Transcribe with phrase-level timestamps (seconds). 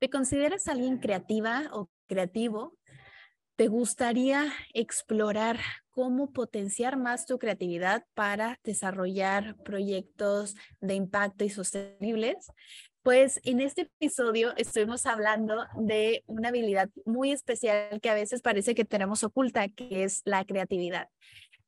[0.00, 2.74] ¿Te consideras alguien creativa o creativo?
[3.56, 12.50] ¿Te gustaría explorar cómo potenciar más tu creatividad para desarrollar proyectos de impacto y sostenibles?
[13.02, 18.74] Pues en este episodio estuvimos hablando de una habilidad muy especial que a veces parece
[18.74, 21.10] que tenemos oculta, que es la creatividad.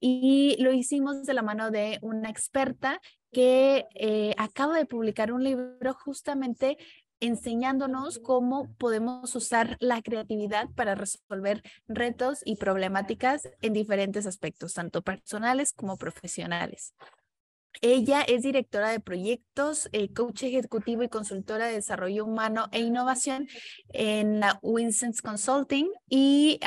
[0.00, 2.98] Y lo hicimos de la mano de una experta
[3.30, 6.76] que eh, acaba de publicar un libro justamente
[7.22, 15.02] enseñándonos cómo podemos usar la creatividad para resolver retos y problemáticas en diferentes aspectos, tanto
[15.02, 16.94] personales como profesionales.
[17.80, 23.48] Ella es directora de proyectos, eh, coach ejecutivo y consultora de desarrollo humano e innovación
[23.88, 24.60] en la
[25.22, 26.60] Consulting y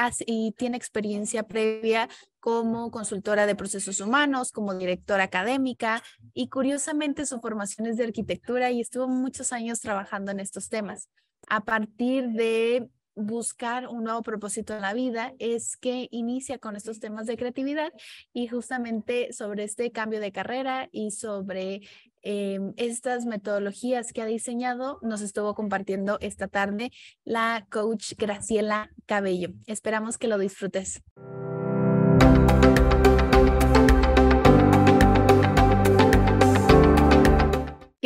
[0.57, 2.09] tiene experiencia previa
[2.45, 6.03] como consultora de procesos humanos, como directora académica
[6.35, 11.09] y curiosamente su formación es de arquitectura y estuvo muchos años trabajando en estos temas.
[11.49, 16.99] A partir de buscar un nuevo propósito en la vida es que inicia con estos
[16.99, 17.91] temas de creatividad
[18.31, 21.81] y justamente sobre este cambio de carrera y sobre
[22.21, 26.91] em, estas metodologías que ha diseñado nos estuvo compartiendo esta tarde
[27.23, 29.49] la coach Graciela Cabello.
[29.65, 31.01] Esperamos que lo disfrutes.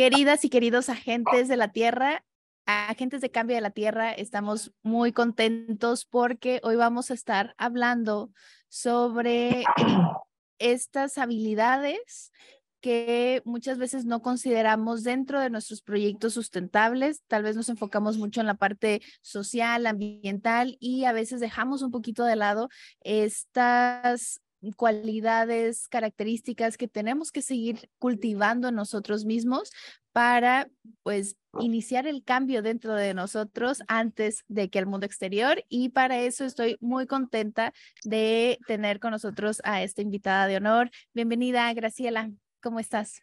[0.00, 2.24] Queridas y queridos agentes de la Tierra,
[2.64, 8.32] agentes de cambio de la Tierra, estamos muy contentos porque hoy vamos a estar hablando
[8.70, 9.62] sobre
[10.58, 12.32] estas habilidades
[12.80, 17.22] que muchas veces no consideramos dentro de nuestros proyectos sustentables.
[17.26, 21.90] Tal vez nos enfocamos mucho en la parte social, ambiental y a veces dejamos un
[21.90, 24.40] poquito de lado estas
[24.76, 29.72] cualidades, características que tenemos que seguir cultivando nosotros mismos
[30.12, 30.68] para
[31.02, 36.20] pues iniciar el cambio dentro de nosotros antes de que el mundo exterior y para
[36.20, 37.72] eso estoy muy contenta
[38.04, 40.90] de tener con nosotros a esta invitada de honor.
[41.14, 42.30] Bienvenida, Graciela.
[42.62, 43.22] ¿Cómo estás?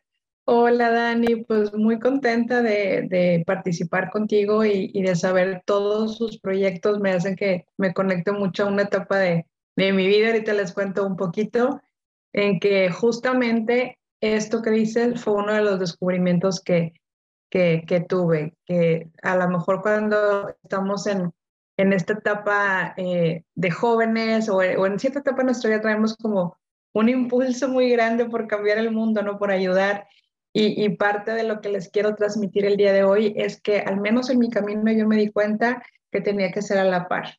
[0.50, 7.02] Hola Dani, pues muy contenta de, participar contigo y, y, de saber todos sus proyectos.
[7.02, 9.46] Me hacen que me conecte mucho a una etapa de,
[9.78, 11.80] de mi vida, ahorita les cuento un poquito,
[12.34, 16.94] en que justamente esto que dices fue uno de los descubrimientos que,
[17.50, 21.32] que, que tuve, que a lo mejor cuando estamos en,
[21.78, 26.18] en esta etapa eh, de jóvenes o, o, en cierta etapa de nuestra vida traemos
[26.18, 26.58] como
[26.94, 29.38] un impulso muy grande por cambiar el mundo, ¿no?
[29.38, 30.08] Por ayudar.
[30.54, 33.82] Y, y, parte de lo que les quiero transmitir el día de hoy es que
[33.82, 37.08] al menos en mi camino yo me di cuenta que tenía que ser a la
[37.08, 37.38] par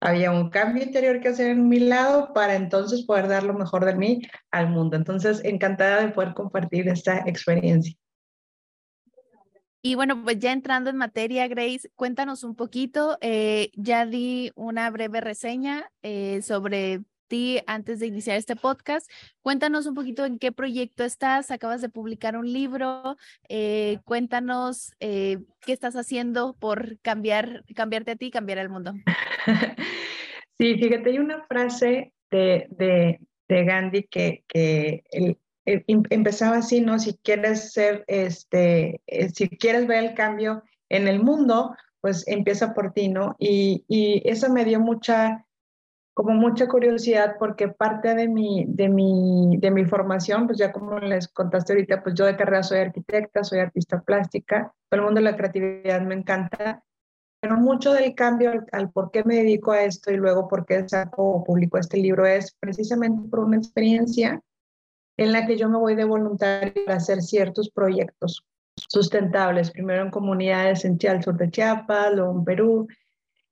[0.00, 3.84] había un cambio interior que hacer en mi lado para entonces poder dar lo mejor
[3.84, 4.96] de mí al mundo.
[4.96, 7.94] Entonces, encantada de poder compartir esta experiencia.
[9.82, 13.16] Y bueno, pues ya entrando en materia, Grace, cuéntanos un poquito.
[13.20, 17.02] Eh, ya di una breve reseña eh, sobre
[17.66, 19.10] antes de iniciar este podcast.
[19.42, 23.16] Cuéntanos un poquito en qué proyecto estás, acabas de publicar un libro,
[23.48, 28.94] eh, cuéntanos eh, qué estás haciendo por cambiar, cambiarte a ti y cambiar el mundo.
[30.58, 32.68] Sí, fíjate, hay una frase de,
[33.48, 36.98] de, Gandhi que, que el, empezaba así, ¿no?
[36.98, 42.74] Si quieres ser, este, eh, si quieres ver el cambio en el mundo, pues empieza
[42.74, 43.36] por ti, ¿no?
[43.38, 45.46] Y, y eso me dio mucha,
[46.20, 50.98] como mucha curiosidad porque parte de mi, de mi, de mi formación, pues ya como
[50.98, 55.20] les contaste ahorita, pues yo de carrera soy arquitecta, soy artista plástica, todo el mundo
[55.20, 56.84] de la creatividad me encanta,
[57.40, 60.86] pero mucho del cambio al, por qué me dedico a esto y luego por qué
[60.86, 64.42] saco o publico este libro es precisamente por una experiencia
[65.16, 68.44] en la que yo me voy de voluntario para hacer ciertos proyectos
[68.76, 72.88] sustentables, primero en comunidades en el sur de Chiapas, luego en Perú,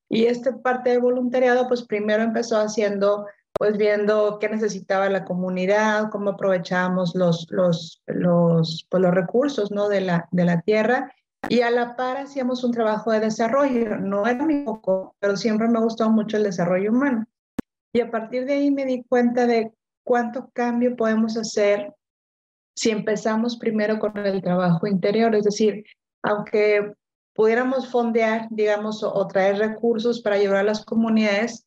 [0.09, 3.27] y esta parte de voluntariado, pues primero empezó haciendo,
[3.59, 9.89] pues viendo qué necesitaba la comunidad, cómo aprovechábamos los, los, los, pues, los recursos ¿no?
[9.89, 11.13] de, la, de la tierra.
[11.49, 13.97] Y a la par hacíamos un trabajo de desarrollo.
[13.99, 17.27] No era mi poco, pero siempre me ha gustado mucho el desarrollo humano.
[17.93, 19.73] Y a partir de ahí me di cuenta de
[20.05, 21.95] cuánto cambio podemos hacer
[22.75, 25.35] si empezamos primero con el trabajo interior.
[25.35, 25.85] Es decir,
[26.23, 26.95] aunque
[27.39, 31.65] pudiéramos fondear, digamos, o, traer recursos para ayudar a las comunidades,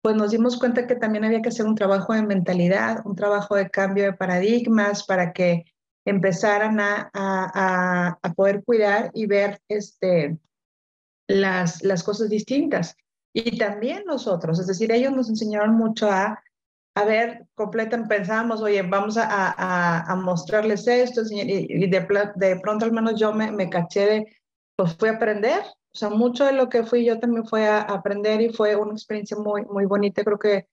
[0.00, 3.56] pues nos dimos cuenta que también había que hacer un trabajo de mentalidad, un trabajo
[3.56, 5.64] de cambio de paradigmas para que
[6.04, 10.38] empezaran a, a, a poder cuidar y ver este,
[11.26, 12.94] las, las cosas distintas.
[13.32, 16.40] Y también nosotros, es decir, ellos nos enseñaron mucho a,
[16.94, 22.92] a ver, completan, pensábamos, oye, vamos a, a mostrarles esto, y, de, de, pronto al
[22.92, 24.43] menos yo me, me caché de,
[24.76, 27.80] pues fui a aprender O sea, mucho de lo que fui yo también fue a
[27.80, 30.24] aprender y fue una experiencia muy, muy bonita.
[30.24, 30.66] Creo que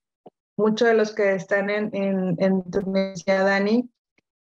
[0.57, 3.89] muchos de los que están en, en, en tu universidad, Dani,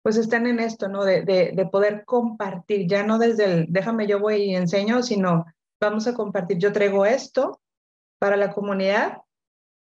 [0.03, 1.05] pues están en esto, ¿no?
[1.05, 5.45] De, de, de, poder compartir, ya no desde el déjame yo voy y enseño, sino
[5.81, 6.59] vamos a compartir.
[6.59, 7.61] Yo traigo esto
[8.19, 9.19] para la comunidad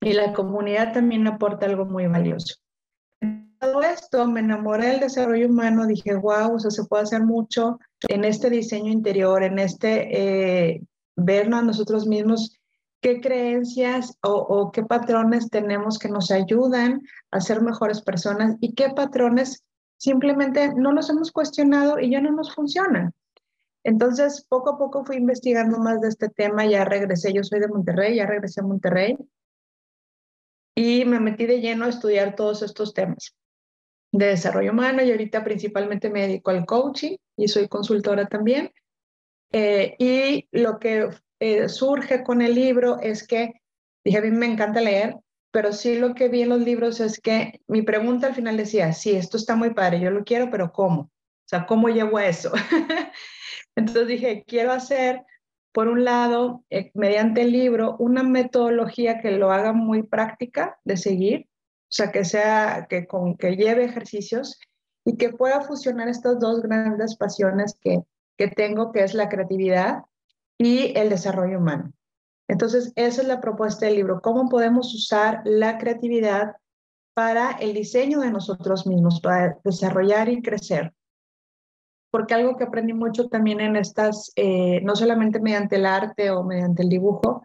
[0.01, 2.57] y la comunidad también aporta algo muy valioso.
[3.59, 7.79] Todo esto me enamoré del desarrollo humano, dije, wow, o sea, se puede hacer mucho
[8.09, 10.83] en este diseño interior, en este eh,
[11.17, 12.59] vernos a nosotros mismos
[13.01, 18.75] qué creencias o, o, qué patrones tenemos que nos ayudan a ser mejores personas y
[18.75, 19.65] qué patrones
[19.99, 23.13] simplemente no los hemos cuestionado y ya no nos funcionan.
[23.85, 27.69] Entonces, poco a poco fui investigando más de este tema, ya regresé, yo soy de
[27.69, 29.17] Monterrey, ya regresé a Monterrey
[30.75, 33.35] y me metí de lleno a estudiar todos estos temas
[34.17, 38.73] de desarrollo humano y ahorita principalmente me dedico al coaching y soy consultora también.
[39.53, 41.09] Eh, y lo que
[41.41, 43.61] eh, surge con el libro es que,
[44.05, 45.17] dije, a me encanta leer,
[45.51, 48.93] pero sí lo que vi en los libros es que mi pregunta al final decía,
[48.93, 51.03] sí, esto está muy padre, yo lo quiero, pero ¿cómo?
[51.03, 52.53] O sea, ¿cómo llevo a eso?
[53.77, 55.25] Entonces dije, quiero hacer,
[55.73, 60.97] por un lado, eh, mediante el libro, una metodología que lo haga muy práctica de
[60.97, 61.49] seguir,
[61.87, 64.59] o sea, que sea, que, con, que lleve ejercicios
[65.05, 68.03] y que pueda fusionar estas dos grandes pasiones que,
[68.37, 70.03] que tengo, que es la creatividad
[70.59, 71.93] y el desarrollo humano.
[72.49, 76.57] Entonces, esa es la propuesta del libro, cómo podemos usar la creatividad
[77.15, 80.93] para el diseño de nosotros mismos, para desarrollar y crecer.
[82.11, 86.45] Porque algo que aprendí mucho también en estas, eh, no solamente mediante el arte o
[86.45, 87.43] mediante el dibujo,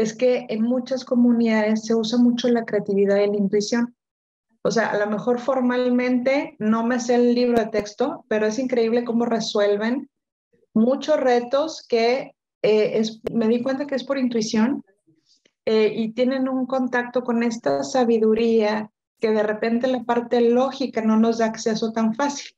[0.00, 3.94] es que en muchas comunidades se usa mucho la creatividad y la intuición.
[4.62, 8.58] O sea, a lo mejor formalmente no me sé el libro de texto, pero es
[8.58, 10.08] increíble cómo resuelven
[10.72, 14.82] muchos retos que eh, es, me di cuenta que es por intuición
[15.66, 21.18] eh, y tienen un contacto con esta sabiduría que de repente la parte lógica no
[21.18, 22.52] nos da acceso tan fácil.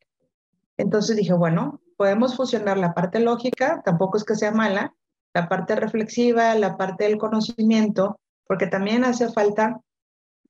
[0.77, 4.95] Entonces dije, bueno, podemos fusionar la parte lógica, tampoco es que sea mala,
[5.35, 9.81] la parte reflexiva, la parte del conocimiento, porque también hace falta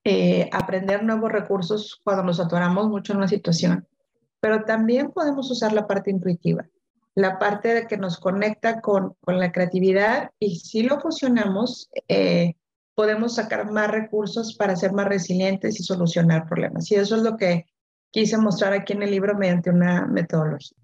[0.05, 3.87] eh, aprender nuevos recursos cuando nos atoramos mucho en una situación,
[4.40, 6.67] pero también podemos usar la parte intuitiva
[7.14, 12.55] la parte de que nos conecta con, con la creatividad y si lo fusionamos, eh,
[12.94, 16.90] podemos sacar más recursos para ser más resilientes y solucionar problemas.
[16.90, 17.67] Y eso es lo que
[18.11, 20.76] quise mostrar aquí en el libro mediante una metodología.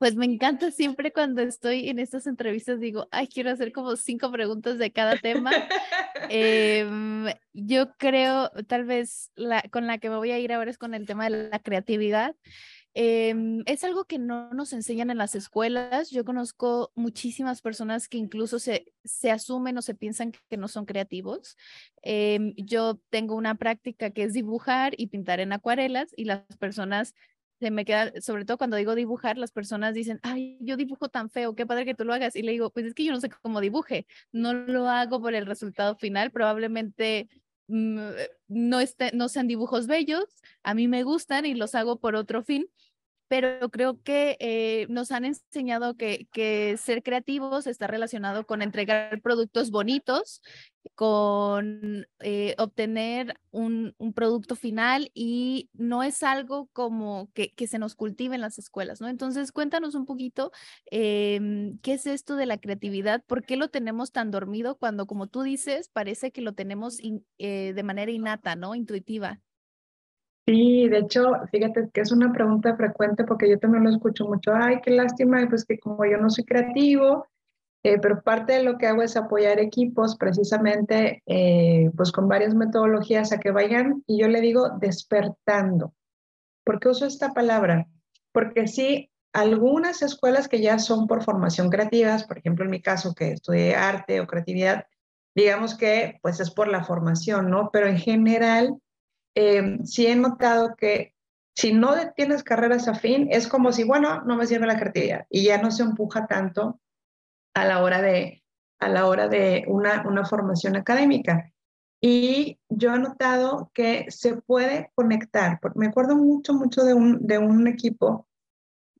[0.00, 4.32] Pues me encanta siempre cuando estoy en estas entrevistas, digo, ay, quiero hacer como cinco
[4.32, 5.50] preguntas de cada tema.
[6.32, 10.78] Em, yo creo, tal vez la, con la que me voy a ir ahora es
[10.78, 12.34] con el tema de la creatividad.
[12.94, 13.34] Eh,
[13.66, 16.10] es algo que no nos enseñan en las escuelas.
[16.10, 20.86] Yo conozco muchísimas personas que incluso se, se asumen o se piensan que no son
[20.86, 21.56] creativos.
[22.02, 27.14] Eh, yo tengo una práctica que es dibujar y pintar en acuarelas y las personas
[27.60, 31.30] se me queda, sobre todo cuando digo dibujar, las personas dicen, ay, yo dibujo tan
[31.30, 32.34] feo, qué padre que tú lo hagas.
[32.36, 35.34] Y le digo, pues es que yo no sé cómo dibuje, no lo hago por
[35.34, 37.28] el resultado final, probablemente
[37.70, 38.00] Mm,
[38.48, 40.24] no, este, no sean dibujos bellos,
[40.64, 42.68] a mí me gustan y los hago por otro fin,
[43.30, 46.26] pero creo que eh, nos han enseñado que,
[46.82, 50.42] ser creativos está relacionado con entregar productos bonitos,
[50.96, 58.34] con eh, obtener un, producto final y no es algo como que, se nos cultive
[58.34, 59.06] en las escuelas, ¿no?
[59.06, 60.50] Entonces, cuéntanos un poquito
[60.90, 65.28] eh, qué es esto de la creatividad, por qué lo tenemos tan dormido cuando, como
[65.28, 66.98] tú dices, parece que lo tenemos
[67.38, 68.74] eh, de manera innata, ¿no?
[68.74, 69.40] Intuitiva.
[70.50, 74.52] Sí, de hecho, fíjate que es una pregunta frecuente porque yo también lo escucho mucho,
[74.52, 77.28] ay, qué lástima, pues que como yo no soy creativo,
[77.84, 82.56] eh, pero parte de lo que hago es apoyar equipos precisamente eh, pues con varias
[82.56, 85.94] metodologías a que vayan y yo le digo despertando.
[86.64, 87.86] ¿Por qué uso esta palabra?
[88.32, 93.14] Porque sí, algunas escuelas que ya son por formación creativas, por ejemplo en mi caso
[93.14, 94.86] que estudié arte o creatividad,
[95.32, 97.70] digamos que pues es por la formación, ¿no?
[97.72, 98.80] Pero en general
[99.34, 101.14] eh, sí he notado que
[101.54, 105.44] si no tienes carreras afín, es como si, bueno, no me sirve la creatividad y
[105.44, 106.80] ya no se empuja tanto
[107.54, 108.42] a la hora de,
[108.78, 111.52] a la hora de una, una formación académica.
[112.00, 115.60] Y yo he notado que se puede conectar.
[115.74, 118.26] Me acuerdo mucho, mucho de un, de un equipo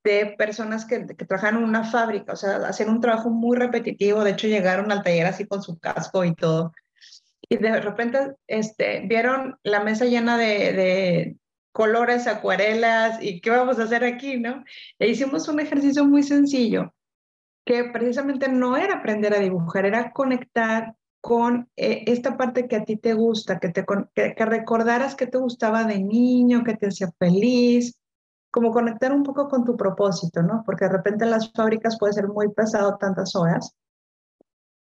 [0.04, 4.22] de personas que, que trabajan en una fábrica, o sea, hacían un trabajo muy repetitivo.
[4.22, 6.72] De hecho, llegaron al taller así con su casco y todo
[7.50, 11.36] y de repente este, vieron la mesa llena de,
[11.72, 14.64] colores, acuarelas y qué vamos a hacer aquí, ¿no?
[14.98, 16.92] E hicimos un ejercicio muy sencillo
[17.64, 22.84] que precisamente no era aprender a dibujar, era conectar con eh, esta parte que a
[22.84, 23.84] ti te gusta, que, te,
[24.44, 27.96] recordaras que te gustaba de niño, que te hacía feliz,
[28.50, 30.62] como conectar un poco con tu propósito, ¿no?
[30.64, 33.76] Porque de repente en las fábricas puede ser muy pesado tantas horas.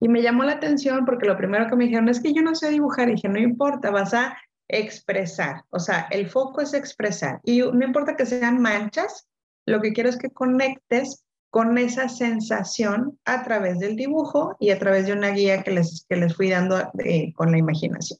[0.01, 2.55] Y me llamó la atención porque lo primero que me dijeron es que yo no
[2.55, 3.07] sé dibujar.
[3.07, 4.35] Y dije, no importa, vas a
[4.67, 5.63] expresar.
[5.69, 7.39] O sea, el foco es expresar.
[7.43, 9.27] Y no importa que sean manchas,
[9.65, 14.79] lo que quiero es que conectes con esa sensación a través del dibujo y a
[14.79, 18.19] través de una guía que les, que les fui dando eh, con la imaginación.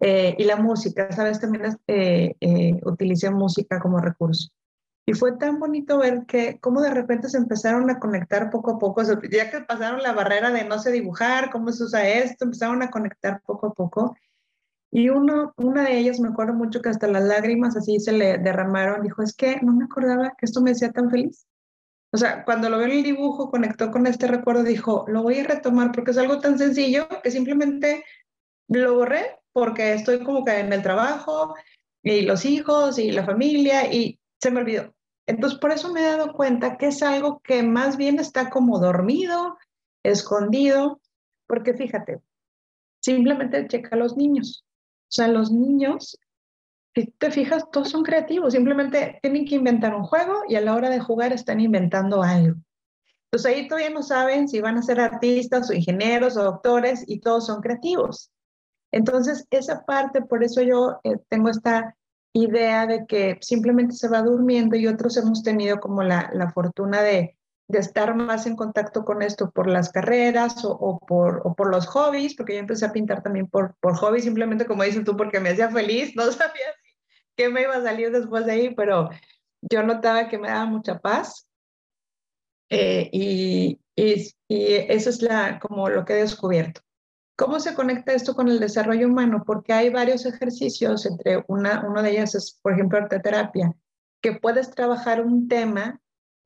[0.00, 1.38] Eh, y la música, ¿sabes?
[1.40, 4.48] También eh, eh, utilicé música como recurso.
[5.06, 8.78] Y fue tan bonito ver que cómo de repente se empezaron a conectar poco a
[8.78, 12.82] poco, ya que pasaron la barrera de no sé dibujar, cómo se usa esto, empezaron
[12.82, 14.16] a conectar poco a poco.
[14.92, 18.38] Y uno, una de ellas, me acuerdo mucho que hasta las lágrimas así se le
[18.38, 21.46] derramaron, dijo, es que no me acordaba que esto me hacía tan feliz.
[22.12, 25.38] O sea, cuando lo vio en el dibujo, conectó con este recuerdo, dijo, lo voy
[25.38, 28.04] a retomar porque es algo tan sencillo que simplemente
[28.68, 31.54] lo borré porque estoy como que en el trabajo
[32.02, 34.94] y los hijos y la familia y se me olvidó.
[35.26, 38.78] Entonces, por eso me he dado cuenta que es algo que más bien está como
[38.78, 39.58] dormido,
[40.02, 41.00] escondido,
[41.46, 42.20] porque fíjate,
[43.00, 44.64] simplemente checa a los niños.
[44.64, 46.18] O sea, los niños
[46.94, 50.74] si te fijas, todos son creativos, simplemente tienen que inventar un juego y a la
[50.74, 52.56] hora de jugar están inventando algo.
[53.26, 57.20] Entonces ahí todavía no saben si van a ser artistas o ingenieros o doctores y
[57.20, 58.32] todos son creativos.
[58.92, 61.96] Entonces esa parte, por eso yo eh, tengo esta
[62.32, 67.02] idea de que simplemente se va durmiendo y otros hemos tenido como la, la fortuna
[67.02, 67.36] de,
[67.68, 71.70] de, estar más en contacto con esto por las carreras o, o, por, o por
[71.70, 75.16] los hobbies, porque yo empecé a pintar también por, por hobby, simplemente como dices tú,
[75.16, 76.66] porque me hacía feliz, no sabía
[77.36, 79.10] qué me iba a salir después de ahí, pero
[79.62, 81.46] yo notaba que me daba mucha paz.
[82.72, 86.82] Eh, y, y, y, eso es la, como lo que he descubierto.
[87.40, 89.44] ¿Cómo se conecta esto con el desarrollo humano?
[89.46, 93.74] Porque hay varios ejercicios, entre una, uno de ellos es, por ejemplo, arteterapia,
[94.20, 96.02] que puedes trabajar un tema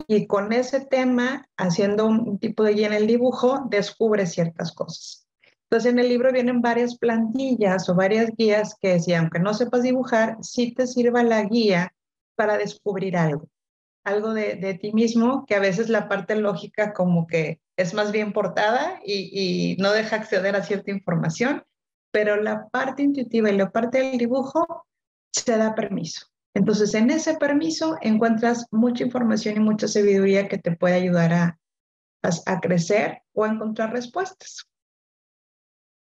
[0.07, 5.27] y con ese tema, haciendo un tipo de guía en el dibujo, descubres ciertas cosas.
[5.65, 9.83] Entonces en el libro vienen varias plantillas o varias guías que si aunque no sepas
[9.83, 11.93] dibujar, sí te sirva la guía
[12.37, 13.49] para descubrir algo,
[14.05, 18.13] algo de, de ti mismo que a veces la parte lógica como que es más
[18.13, 21.65] bien portada y, no deja acceder a cierta información,
[22.13, 24.87] pero la parte intuitiva y la parte del dibujo
[25.33, 26.27] se da permiso.
[26.55, 31.59] Entonces, en ese permiso encuentras mucha información y mucha sabiduría que te puede ayudar a,
[32.23, 34.69] a, a crecer o a encontrar respuestas.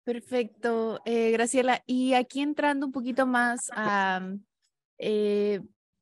[0.03, 1.83] Perfecto, eh, Graciela.
[1.85, 4.21] Y aquí entrando un poquito más a,
[4.97, 5.61] eh,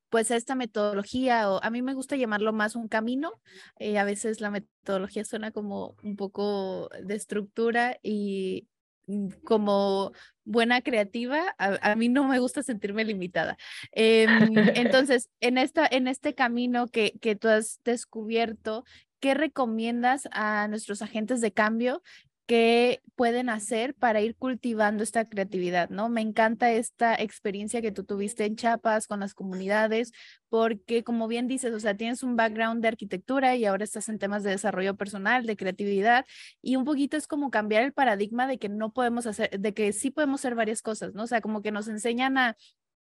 [0.09, 3.41] pues a esta metodología, o a mí me gusta llamarlo más un camino.
[3.77, 8.67] Eh, a veces la metodología suena como un poco de estructura y
[9.07, 10.11] mm, como
[10.43, 13.57] buena creativa, a, a mí no me gusta sentirme limitada.
[13.91, 14.27] Em,
[14.75, 18.83] entonces, en, esta, en este camino que, que tú has descubierto,
[19.19, 22.01] ¿qué recomiendas a nuestros agentes de cambio
[22.49, 26.09] qué pueden hacer para ir cultivando esta creatividad, ¿no?
[26.09, 30.11] Me encanta esta experiencia que tú tuviste en Chiapas con las comunidades,
[30.49, 34.17] porque como bien dices, o sea, tienes un background de arquitectura y ahora estás en
[34.17, 36.25] temas de desarrollo personal, de creatividad,
[36.59, 39.93] y un poquito es como cambiar el paradigma de que no podemos hacer, de que
[39.93, 41.23] sí podemos hacer varias cosas, ¿no?
[41.23, 42.57] O sea, como que nos enseñan a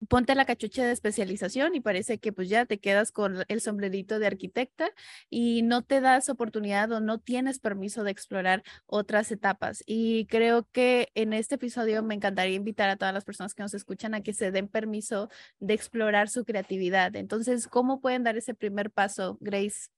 [0.10, 4.20] ponte la cachucha de especialización y parece que pues ya te quedas con el sombrerito
[4.20, 4.90] de arquitecta
[5.30, 9.84] y no te das oportunidad o no tienes permiso de explorar otras etapas.
[9.86, 13.74] Y creo que en este episodio me encantaría invitar a todas las personas que nos
[13.74, 17.16] escuchan a que se den permiso de explorar su creatividad.
[17.16, 19.95] Entonces, ¿cómo pueden dar ese primer paso, Grace?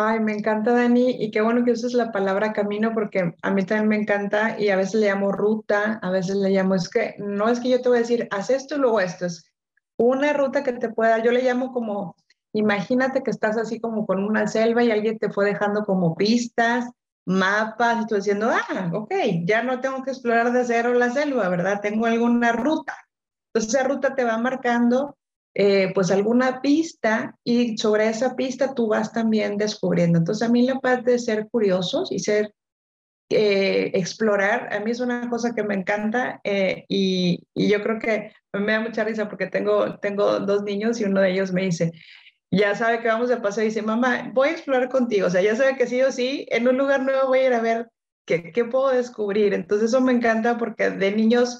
[0.00, 3.64] Ay, me encanta, Dani, y qué bueno que uses la palabra camino porque a mí
[3.64, 7.16] también me encanta y a veces le llamo ruta, a veces le llamo, es que
[7.18, 9.50] no es que yo te voy a decir, haz esto y luego esto, es
[9.96, 12.14] una ruta que te pueda, yo le llamo como,
[12.52, 16.88] imagínate que estás así como con una selva y alguien te fue dejando como pistas,
[17.26, 19.12] mapas, y tú diciendo, ah, ok,
[19.46, 21.80] ya no tengo que explorar de cero la selva, ¿verdad?
[21.80, 22.94] Tengo alguna ruta.
[23.48, 25.17] Entonces esa ruta te va marcando
[25.60, 30.18] eh, pues alguna pista y sobre esa pista tú vas también descubriendo.
[30.18, 32.54] Entonces a mí la parte de ser curiosos y ser,
[33.28, 38.32] eh, explorar, a mí es una cosa que me encanta eh, y, yo creo que
[38.52, 41.90] me da mucha risa porque tengo, tengo dos niños y uno de ellos me dice,
[42.52, 45.42] ya sabe que vamos de paseo y dice, mamá, voy a explorar contigo, o sea,
[45.42, 47.88] ya sabe que sí o sí, en un lugar nuevo voy a ir a ver
[48.26, 49.54] qué, qué puedo descubrir.
[49.54, 51.58] Entonces eso me encanta porque de niños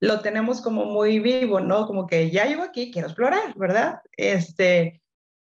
[0.00, 1.86] lo tenemos como muy vivo, ¿no?
[1.86, 4.00] Como que ya llego aquí, quiero explorar, ¿verdad?
[4.16, 5.02] Este,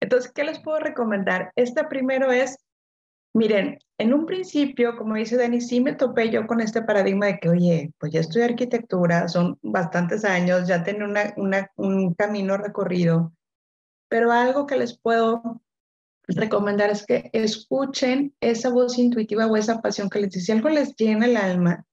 [0.01, 1.53] entonces, ¿qué les puedo recomendar?
[1.57, 2.59] Este primero es
[3.37, 7.39] Miren, en un principio, como dice Dani, sí me topé yo con este paradigma de
[7.41, 11.07] que, oye, pues ya estudié arquitectura, son bastantes años, ya tengo
[11.77, 13.33] un camino recorrido,
[14.09, 15.61] pero algo que les puedo
[16.29, 20.69] recomendar es que escuchen esa voz intuitiva o esa pasión que les dice, si algo
[20.69, 21.85] les llena el alma,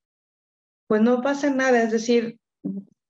[0.86, 2.40] pues no pasa nada, es decir,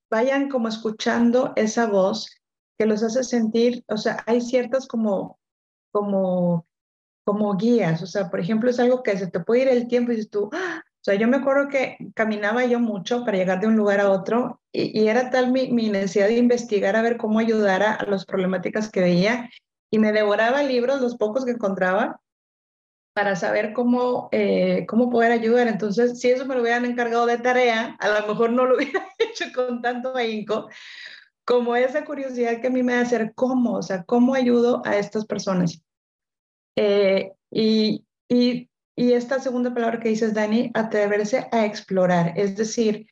[0.10, 2.30] vayan como escuchando esa voz
[2.78, 5.40] que los hace sentir, o sea, hay ciertas como,
[5.92, 6.68] como,
[7.24, 10.12] como guías, o sea, por ejemplo, es algo que se te puede ir el tiempo
[10.12, 10.84] y dices tú, ¡ah!
[10.84, 14.12] o sea, yo me acuerdo que caminaba yo mucho para llegar de un lugar a
[14.12, 18.06] otro y, era tal mi, mi, necesidad de investigar a ver cómo ayudar a, a
[18.06, 19.50] las problemáticas que veía
[19.92, 22.22] y me devoraba libros, los pocos que encontraba,
[23.14, 25.68] para saber cómo, eh, cómo poder ayudar.
[25.68, 29.08] Entonces, si eso me lo hubieran encargado de tarea, a lo mejor no lo hubiera
[29.20, 30.70] hecho con tanto ahínco,
[31.46, 34.98] como esa curiosidad que a mí me da hacer cómo, o sea, cómo ayudo a
[34.98, 35.82] estas personas.
[36.78, 43.08] Eh, y, y, y, esta segunda palabra que dices, Dani, atreverse a explorar, es decir,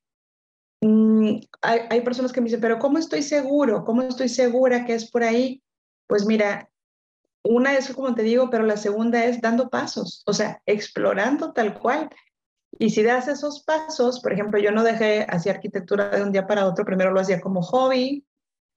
[0.81, 3.83] mm, hay, hay personas que me dicen, pero ¿cómo estoy seguro?
[3.83, 5.61] ¿Cómo estoy segura que es por ahí?
[6.07, 6.69] Pues mira,
[7.43, 11.77] una es como te digo, pero la segunda es dando pasos, o sea, explorando tal
[11.77, 12.09] cual.
[12.77, 16.47] Y si das esos pasos, por ejemplo, yo no dejé hacer arquitectura de un día
[16.47, 18.25] para otro, primero lo hacía como hobby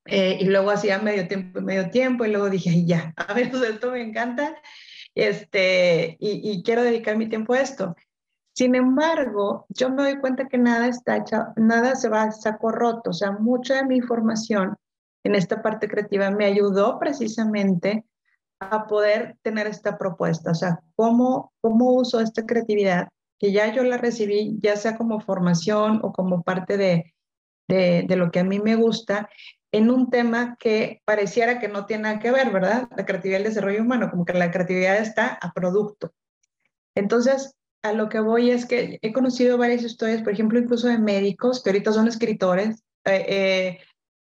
[0.07, 3.53] eh, y luego hacía medio tiempo y medio tiempo y luego dije, ya, a ver,
[3.55, 4.57] esto me encanta
[5.15, 7.95] este, y, y, quiero dedicar mi tiempo a esto.
[8.55, 12.71] Sin embargo, yo me doy cuenta que nada está hecho, nada se va a saco
[12.71, 14.77] roto, o sea, mucha de mi formación
[15.25, 18.05] en esta parte creativa me ayudó precisamente
[18.71, 23.83] a poder tener esta propuesta, o sea, cómo, cómo uso esta creatividad que ya yo
[23.83, 27.13] la recibí, ya sea como formación o como parte de,
[27.69, 29.29] de, de, lo que a mí me gusta,
[29.73, 32.89] en un tema que pareciera que no tiene nada que ver, ¿verdad?
[32.97, 36.13] La creatividad y el desarrollo humano, como que la creatividad está a producto.
[36.95, 40.99] Entonces, a lo que voy es que he conocido varias historias, por ejemplo, incluso de
[40.99, 43.79] médicos que ahorita son escritores, eh, eh,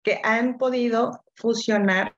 [0.04, 2.14] que han podido fusionar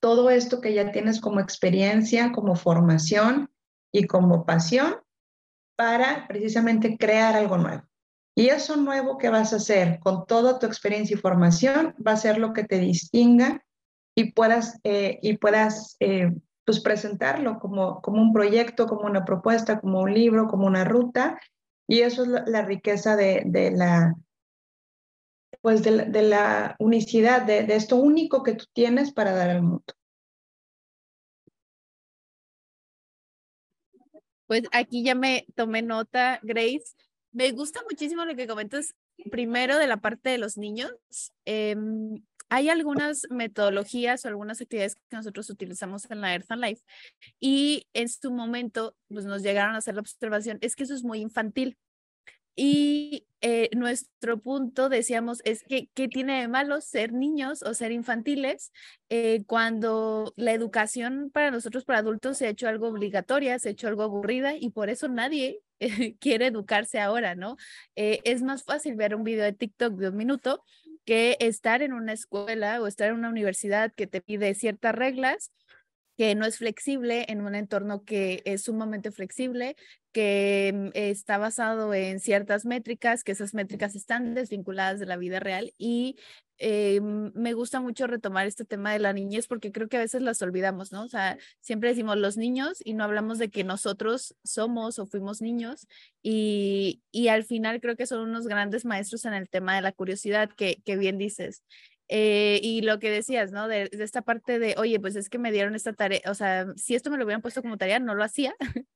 [0.00, 3.50] todo esto que ya tienes como experiencia, como formación
[3.92, 4.96] y como pasión
[5.76, 7.82] para precisamente crear algo nuevo.
[8.34, 12.16] Y eso nuevo que vas a hacer con toda tu experiencia y formación va a
[12.16, 13.64] ser lo que te distinga
[14.16, 16.32] y puedas, eh, y puedas eh,
[16.64, 21.38] pues presentarlo como, como un proyecto, como una propuesta, como un libro, como una ruta.
[21.88, 24.14] Y eso es la, la riqueza de, de, la,
[25.60, 29.84] pues de, la unicidad, de, esto único que tú tienes para dar al mundo.
[34.46, 36.94] Pues aquí ya me tomé nota, Grace.
[37.32, 38.94] Me gusta muchísimo lo que comentas
[39.30, 40.90] primero de la parte de los niños.
[41.44, 41.76] Eh,
[42.50, 46.82] hay algunas metodologías o algunas actividades que nosotros utilizamos en la Earth and Life
[47.38, 51.04] y en su momento pues, nos llegaron a hacer la observación, es que eso es
[51.04, 51.78] muy infantil.
[52.62, 57.90] Y eh, nuestro punto, decíamos, es que ¿qué tiene de malo ser niños o ser
[57.90, 58.70] infantiles
[59.08, 63.72] eh, cuando la educación para nosotros, para adultos, se ha hecho algo obligatoria, se ha
[63.72, 65.62] hecho algo aburrida y por eso nadie
[66.20, 67.56] quiere educarse ahora, ¿no?
[67.96, 70.62] Eh, es más fácil ver un video de TikTok de un minuto
[71.06, 75.50] que estar en una escuela o estar en una universidad que te pide ciertas reglas
[76.20, 79.74] que no es flexible en un entorno que es sumamente flexible,
[80.12, 85.40] que mm, está basado en ciertas métricas, que esas métricas están desvinculadas de la vida
[85.40, 86.16] real y
[86.58, 90.20] eh, me gusta mucho retomar este tema de la niñez porque creo que a veces
[90.20, 91.04] las olvidamos, ¿no?
[91.04, 95.40] O sea, siempre decimos los niños y no hablamos de que nosotros somos o fuimos
[95.40, 95.86] niños
[96.22, 99.92] y, y al final creo que son unos grandes maestros en el tema de la
[99.92, 101.62] curiosidad que, que bien dices.
[102.12, 103.68] Eh, y lo que decías, ¿no?
[103.68, 106.66] De, de, esta parte de, oye, pues es que me dieron esta tarea, o sea,
[106.74, 108.52] si esto me lo hubieran puesto como tarea, no lo hacía.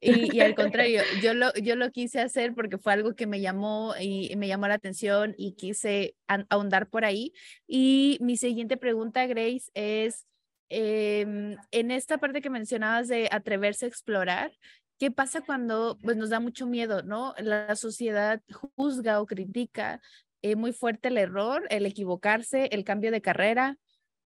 [0.00, 3.42] y, y, al contrario, yo lo, yo lo quise hacer porque fue algo que me
[3.42, 6.16] llamó y me llamó la atención y quise
[6.48, 7.34] ahondar por ahí.
[7.66, 10.24] Y mi siguiente pregunta, Grace, es,
[10.70, 14.52] eh, en esta parte que mencionabas de atreverse a explorar,
[14.98, 17.34] ¿Qué pasa cuando pues, nos da mucho miedo, ¿no?
[17.38, 18.40] La sociedad
[18.76, 20.00] juzga o critica
[20.44, 23.78] eh, muy fuerte el error, el equivocarse, el cambio de carrera.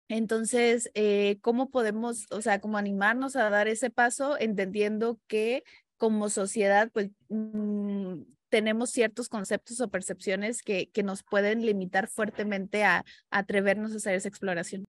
[0.08, 5.62] Entonces, eh, ¿cómo podemos, o sea, cómo animarnos a dar ese paso entendiendo que
[5.98, 12.82] como sociedad, pues mmm, tenemos ciertos conceptos o percepciones que, que nos pueden limitar fuertemente
[12.82, 13.04] a, a,
[13.38, 14.86] atrevernos a hacer esa exploración?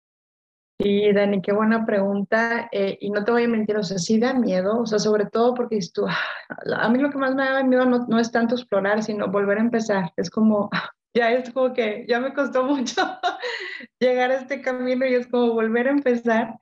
[0.78, 2.68] Sí, Dani, qué buena pregunta.
[2.70, 5.24] Eh, y no te voy a mentir, o sea, sí da miedo, o sea, sobre
[5.24, 8.56] todo porque tú, a mí lo que más me da miedo no, no es tanto
[8.56, 10.12] explorar, sino volver a empezar.
[10.18, 10.68] Es como,
[11.14, 13.02] ya es como que ya me costó mucho
[13.98, 16.58] llegar a este camino y es como volver a empezar.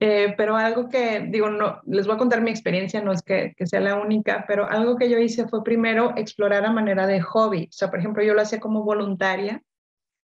[0.00, 3.54] Eh, pero algo que, digo, no, les voy a contar mi experiencia, no es que,
[3.56, 7.20] que, sea la única, pero algo que yo hice fue primero explorar a manera de
[7.20, 7.68] hobby.
[7.70, 9.62] O sea, por ejemplo, yo lo hacía como voluntaria,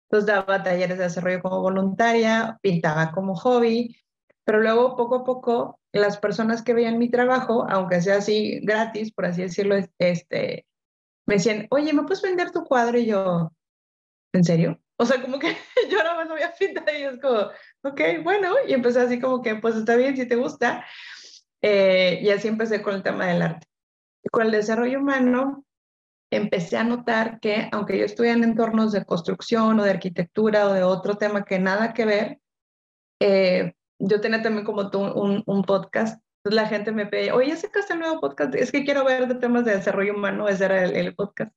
[0.09, 3.95] entonces daba talleres de desarrollo como voluntaria, pintaba como hobby,
[4.43, 9.13] pero luego poco a poco las personas que veían mi trabajo, aunque sea así gratis,
[9.13, 10.65] por así decirlo, este,
[11.31, 12.99] me decían, oye, ¿me puedes vender tu cuadro?
[12.99, 13.53] Y yo,
[14.33, 14.77] ¿en serio?
[14.97, 15.47] O sea, como que
[15.89, 17.39] yo nada más no había pintado y es como,
[17.83, 20.85] ok, bueno, y empecé así como que, pues está bien si te gusta.
[21.61, 23.65] Eh, y así empecé con el tema del arte.
[24.29, 25.63] Con el desarrollo humano,
[26.29, 30.73] empecé a notar que, aunque yo estuviera en entornos de construcción o de arquitectura o
[30.73, 32.41] de otro tema que nada que ver,
[33.21, 36.21] eh, yo tenía también como tú un, un podcast.
[36.43, 39.35] Entonces la gente me pedía, oye, sacaste el nuevo podcast, es que quiero ver de
[39.35, 41.53] temas de desarrollo humano, ese era el, el podcast.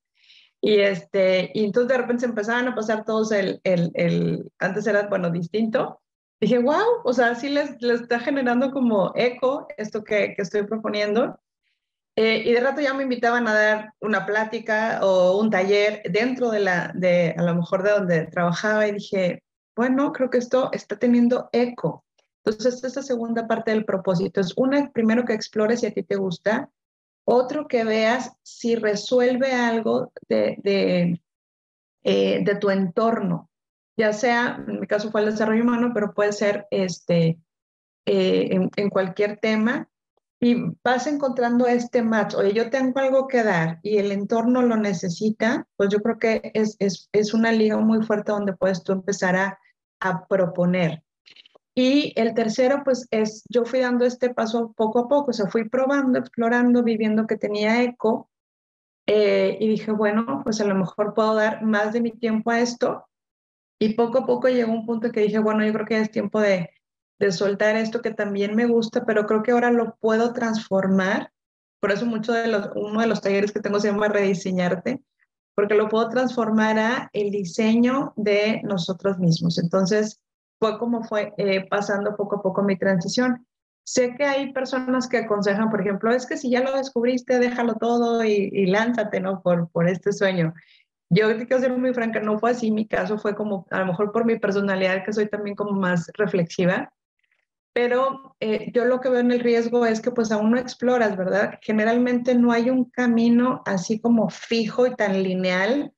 [0.60, 4.86] Y, este, y entonces de repente se empezaban a pasar todos el, el, el, antes
[4.86, 6.02] era, bueno, distinto.
[6.38, 10.64] Dije, wow, o sea, sí les, les está generando como eco esto que, que estoy
[10.64, 11.38] proponiendo.
[12.16, 16.50] Eh, y de rato ya me invitaban a dar una plática o un taller dentro
[16.50, 19.42] de la, de a lo mejor de donde trabajaba y dije,
[19.74, 22.03] bueno, creo que esto está teniendo eco.
[22.44, 24.40] Entonces, esta segunda parte del propósito.
[24.40, 26.70] Es una, primero que explores si a ti te gusta,
[27.24, 31.22] otro que veas si resuelve algo de, de,
[32.02, 33.50] eh, tu entorno,
[33.96, 37.38] ya sea, en mi caso fue el desarrollo humano, pero puede ser este,
[38.04, 39.88] eh, en, en, cualquier tema,
[40.40, 44.76] y vas encontrando este match, oye, yo tengo algo que dar y el entorno lo
[44.76, 48.92] necesita, pues yo creo que es, es, es una liga muy fuerte donde puedes tú
[48.92, 49.58] empezar a,
[50.00, 51.03] a proponer.
[51.74, 55.46] Y el tercero, pues es, yo fui dando este paso poco a poco, o sea,
[55.46, 58.30] fui probando, explorando, viviendo que tenía eco
[59.06, 62.60] eh, y dije, bueno, pues a lo mejor puedo dar más de mi tiempo a
[62.60, 63.06] esto.
[63.80, 66.40] Y poco a poco llegó un punto que dije, bueno, yo creo que es tiempo
[66.40, 66.70] de,
[67.18, 71.32] de soltar esto que también me gusta, pero creo que ahora lo puedo transformar.
[71.80, 75.02] Por eso mucho de los, uno de los talleres que tengo se llama Rediseñarte,
[75.56, 79.58] porque lo puedo transformar a el diseño de nosotros mismos.
[79.58, 80.20] Entonces,
[80.58, 83.46] fue como fue eh, pasando poco a poco mi transición.
[83.86, 87.74] Sé que hay personas que aconsejan, por ejemplo, es que si ya lo descubriste, déjalo
[87.74, 89.42] todo y, y lánzate, ¿no?
[89.42, 90.54] Por, por este sueño.
[91.10, 93.86] Yo te quiero ser muy franca, no fue así, mi caso fue como, a lo
[93.86, 96.92] mejor por mi personalidad, que soy también como más reflexiva,
[97.74, 101.16] pero eh, yo lo que veo en el riesgo es que pues aún no exploras,
[101.16, 101.58] ¿verdad?
[101.60, 105.92] Generalmente no hay un camino así como fijo y tan lineal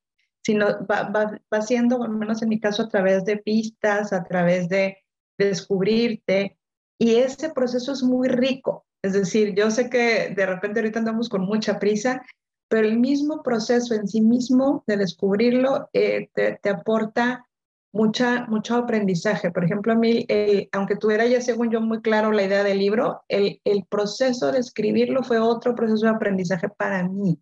[0.46, 1.10] sino va,
[1.52, 4.96] va, siendo, al menos en mi caso, a través de pistas, a través de,
[5.36, 6.56] descubrirte.
[6.98, 8.86] Y ese proceso es muy rico.
[9.02, 12.22] Es decir, yo sé que de repente ahorita andamos con mucha prisa,
[12.68, 17.44] pero el mismo proceso en sí mismo de descubrirlo eh, te, te, aporta
[17.92, 19.50] mucha, mucho aprendizaje.
[19.50, 22.78] Por ejemplo, a mí, el, aunque tuviera ya según yo muy claro la idea del
[22.78, 27.38] libro, el, el proceso de escribirlo fue otro proceso de aprendizaje para mí.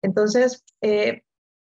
[0.00, 1.23] Entonces, eh,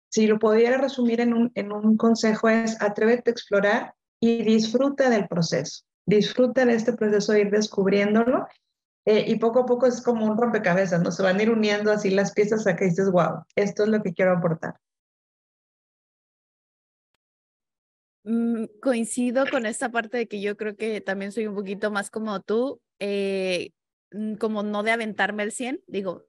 [0.09, 5.09] si lo pudiera resumir en un, en un consejo es atrévete a explorar y disfruta
[5.09, 5.83] del proceso.
[6.05, 8.47] Disfruta de este proceso ir descubriéndolo
[9.05, 11.11] eh, y poco a poco es como un rompecabezas, ¿no?
[11.11, 14.01] Se van a ir uniendo así las piezas a que dices, wow, esto es lo
[14.01, 14.75] que quiero aportar.
[18.23, 22.11] Mm, coincido con esta parte de que yo creo que también soy un poquito más
[22.11, 23.71] como tú, eh,
[24.11, 26.25] mm, como no de aventarme el 100, digo,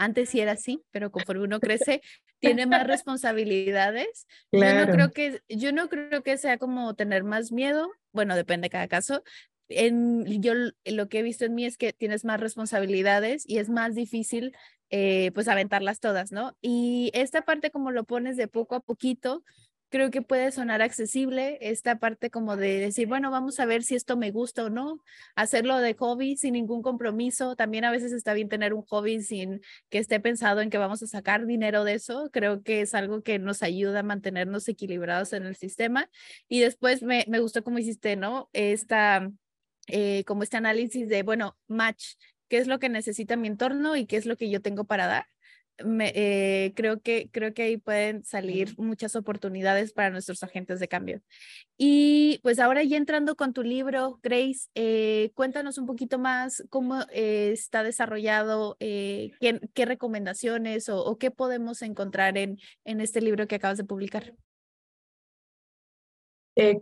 [0.00, 2.00] antes sí era así, pero conforme uno crece,
[2.38, 4.26] tiene más responsabilidades.
[4.50, 4.80] Claro.
[4.80, 8.66] Yo no creo que yo no creo que sea como tener más miedo, bueno, depende
[8.66, 9.22] de cada caso.
[9.68, 13.68] En, yo lo que he visto en mí es que tienes más responsabilidades y es
[13.68, 14.56] más difícil
[14.88, 16.56] eh, pues aventarlas todas, ¿no?
[16.60, 19.44] Y esta parte como lo pones de poco a poquito,
[19.90, 23.96] creo que puede sonar accesible esta parte como de decir, bueno, vamos a ver si
[23.96, 25.02] esto me gusta o no,
[25.34, 27.56] hacerlo de hobby sin ningún compromiso.
[27.56, 31.02] También a veces está bien tener un hobby sin que esté pensado en que vamos
[31.02, 32.30] a sacar dinero de eso.
[32.32, 36.08] Creo que es algo que nos ayuda a mantenernos equilibrados en el sistema.
[36.48, 38.48] Y después me, me gustó como hiciste, ¿no?
[38.52, 39.30] Esta,
[39.88, 42.14] eh, como este análisis de, bueno, match,
[42.48, 45.06] qué es lo que necesita mi entorno y qué es lo que yo tengo para
[45.06, 45.26] dar
[45.84, 50.88] me, eh, creo, que, creo que ahí pueden salir muchas oportunidades para nuestros agentes de
[50.88, 51.20] cambio.
[51.76, 57.00] Y pues ahora ya entrando con tu libro, Grace, eh, cuéntanos un poquito más cómo
[57.12, 63.20] eh, está desarrollado, eh, qué, qué, recomendaciones o, o, qué podemos encontrar en, en este
[63.20, 64.34] libro que acabas de publicar.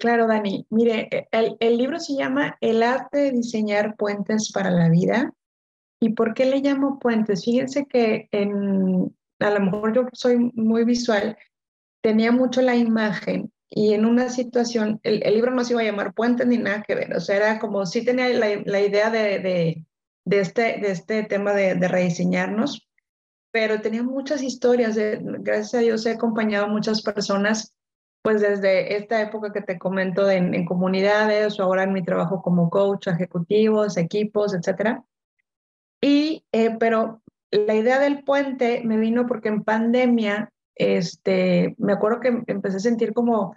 [0.01, 0.66] claro, Dani.
[0.70, 5.33] Mire, el, el libro se llama El arte de diseñar puentes para la vida
[6.00, 7.44] ¿Y por qué le llamo puentes?
[7.44, 11.37] Fíjense que en, a lo mejor yo soy muy visual,
[12.00, 16.14] tenía mucho la imagen y en una situación, el, libro no se iba a llamar
[16.14, 19.38] Puente ni nada que ver, o sea, era como sí tenía la, la idea de,
[19.40, 19.84] de,
[20.24, 22.88] de, este, de este tema de, de rediseñarnos,
[23.50, 27.74] pero tenía muchas historias, gracias a Dios he acompañado a muchas personas,
[28.22, 32.42] pues desde esta época que te comento en, en comunidades o ahora en mi trabajo
[32.42, 35.04] como coach, ejecutivos, equipos, etcétera.
[36.00, 42.20] Y, eh, pero la idea del puente me vino porque en pandemia este, me acuerdo
[42.20, 43.56] que empecé a sentir como,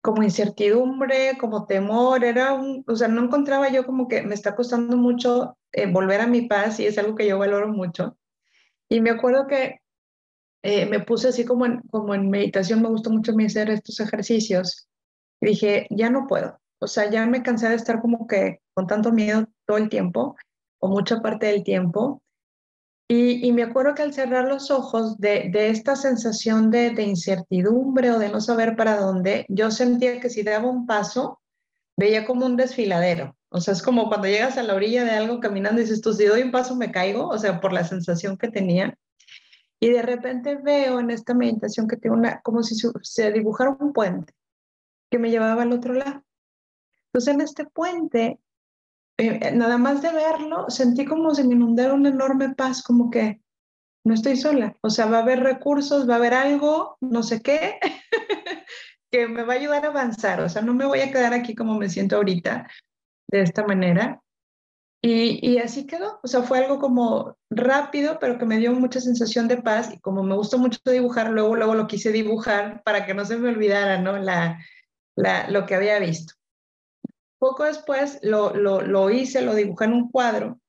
[0.00, 4.56] como incertidumbre, como temor, era un, o sea, no encontraba yo como que me está
[4.56, 8.16] costando mucho eh, volver a mi paz y es algo que yo valoro mucho.
[8.88, 9.80] Y me acuerdo que
[10.62, 14.88] eh, me puse así como en, como en meditación, me gustó mucho hacer estos ejercicios.
[15.40, 16.60] Y dije, ya no puedo.
[16.80, 20.36] O sea, ya me cansé de estar como que con tanto miedo todo el tiempo
[20.82, 22.22] o mucha parte del tiempo.
[23.08, 28.18] Y, me acuerdo que al cerrar los ojos de, esta sensación de, de, incertidumbre o
[28.18, 31.40] de no saber para dónde, yo sentía que si daba un paso,
[31.96, 33.36] veía como un desfiladero.
[33.50, 36.14] O sea, es como cuando llegas a la orilla de algo caminando y dices, tú
[36.14, 38.98] si doy un paso me caigo, o sea, por la sensación que tenía.
[39.78, 43.92] Y de repente veo en esta meditación que tengo una, como si se dibujara un
[43.92, 44.32] puente
[45.10, 46.24] que me llevaba al otro lado.
[47.08, 48.40] Entonces en este puente
[49.18, 53.10] eh, eh, nada más de verlo, sentí como si me inundara una enorme paz, como
[53.10, 53.40] que
[54.04, 54.76] no estoy sola.
[54.82, 57.78] O sea, va a haber recursos, va a haber algo, no sé qué,
[59.12, 60.40] que me va a ayudar a avanzar.
[60.40, 62.68] O sea, no me voy a quedar aquí como me siento ahorita,
[63.28, 64.20] de esta manera.
[65.04, 66.20] Y, y, así quedó.
[66.22, 69.92] O sea, fue algo como rápido, pero que me dio mucha sensación de paz.
[69.92, 73.36] Y como me gustó mucho dibujar, luego, luego lo quise dibujar para que no se
[73.36, 74.16] me olvidara, ¿no?
[74.18, 74.60] La,
[75.16, 76.34] la, lo que había visto.
[77.42, 80.60] Poco después lo, lo, hice, lo dibujé en un cuadro,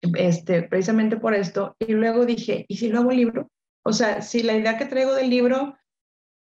[0.00, 3.50] este, precisamente por esto, y luego dije, ¿y si lo hago un libro?
[3.84, 5.76] O sea, si la idea que traigo del libro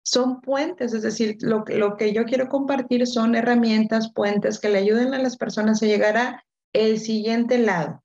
[0.05, 4.79] son puentes, es decir, lo, lo que yo quiero compartir son herramientas, puentes que le
[4.79, 8.03] ayuden a las personas a llegar a el siguiente lado.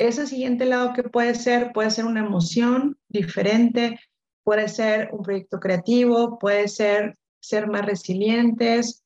[0.00, 4.00] Ese siguiente lado que puede ser, puede ser una emoción diferente,
[4.44, 9.01] puede ser un proyecto creativo, puede ser ser más resilientes,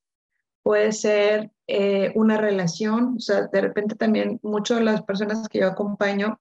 [0.66, 5.61] puede ser eh, una relación, o sea, de repente también muchas de las personas que
[5.61, 6.40] yo acompaño,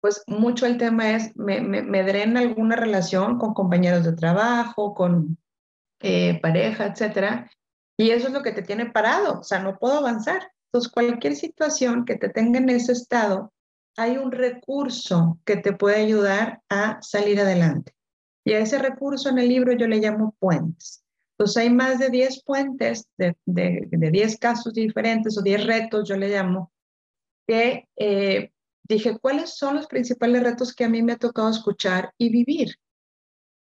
[0.00, 5.38] pues mucho el tema es, me, me, drena alguna relación con compañeros de trabajo, con
[6.00, 7.52] eh, pareja, etcétera,
[7.96, 10.50] y eso es lo que te tiene parado, o sea, no puedo avanzar.
[10.66, 13.52] Entonces, cualquier situación que te tenga en ese estado,
[13.96, 17.94] hay un recurso que te puede ayudar a salir adelante.
[18.44, 21.01] Y a ese recurso en el libro yo le llamo puentes.
[21.32, 26.16] Entonces hay más de 10 puentes de, de, 10 casos diferentes o 10 retos, yo
[26.16, 26.72] le llamo,
[27.46, 28.52] que eh,
[28.84, 32.76] dije, ¿cuáles son los principales retos que a mí me ha tocado escuchar y vivir?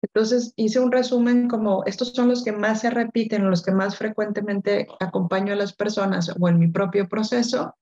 [0.03, 3.97] Entonces hice un resumen como estos son los que más se repiten, los que más
[3.97, 7.75] frecuentemente acompaño a las personas o en mi propio proceso.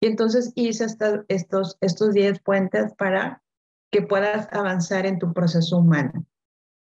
[0.00, 0.86] Y entonces hice
[1.28, 3.42] estos, estos 10 puentes para
[3.90, 6.24] que puedas avanzar en tu proceso humano.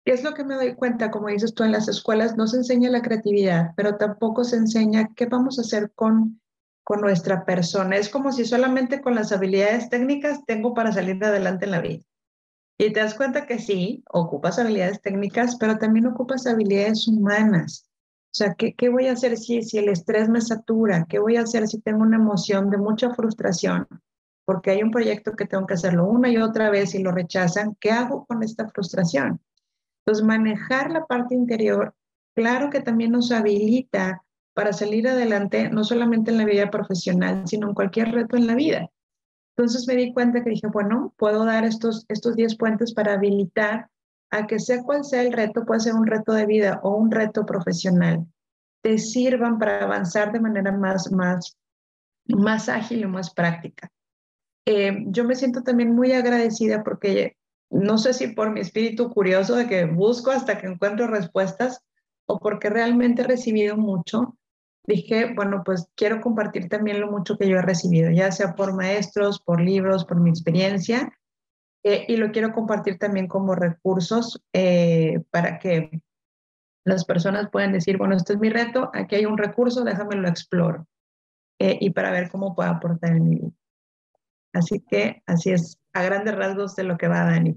[0.09, 1.11] ¿Qué es lo que me doy cuenta?
[1.11, 5.13] Como dices tú, en las escuelas no se enseña la creatividad, pero tampoco se enseña
[5.15, 6.41] qué vamos a hacer con,
[6.83, 7.95] con nuestra persona.
[7.95, 12.03] Es como si solamente con las habilidades técnicas tengo para salir adelante en la vida.
[12.79, 17.85] Y te das cuenta que sí, ocupas habilidades técnicas, pero también ocupas habilidades humanas.
[17.87, 21.05] O sea, ¿qué, qué voy a hacer si, si el estrés me satura?
[21.07, 23.87] ¿Qué voy a hacer si tengo una emoción de mucha frustración?
[24.43, 27.77] Porque hay un proyecto que tengo que hacerlo una y otra vez y lo rechazan.
[27.79, 29.39] ¿Qué hago con esta frustración?
[30.05, 31.93] Entonces, manejar la parte interior,
[32.35, 37.69] claro que también nos habilita para salir adelante, no solamente en la vida profesional, sino
[37.69, 38.89] en cualquier reto en la vida.
[39.55, 43.89] Entonces me di cuenta que dije, bueno, puedo dar estos, estos 10 puentes para habilitar
[44.31, 47.11] a que sea cual sea el reto, puede ser un reto de vida o un
[47.11, 48.25] reto profesional,
[48.81, 51.57] te sirvan para avanzar de manera más, más,
[52.25, 53.89] más ágil y más práctica.
[54.65, 57.35] Eh, yo me siento también muy agradecida porque
[57.69, 61.83] no sé si por mi espíritu curioso de que busco hasta que encuentro respuestas
[62.25, 64.37] o porque realmente he recibido mucho,
[64.85, 68.73] dije, bueno, pues quiero compartir también lo mucho que yo he recibido, ya sea por
[68.73, 71.11] maestros, por libros, por mi experiencia,
[71.83, 76.01] eh, y lo quiero compartir también como recursos eh, para que
[76.83, 80.27] las personas puedan decir, bueno, este es mi reto, aquí hay un recurso, déjame lo
[80.27, 80.87] exploro,
[81.59, 83.51] eh, y para ver cómo puedo aportar en mi vida.
[84.53, 87.55] Así que así es, a grandes rasgos de lo que va Dani.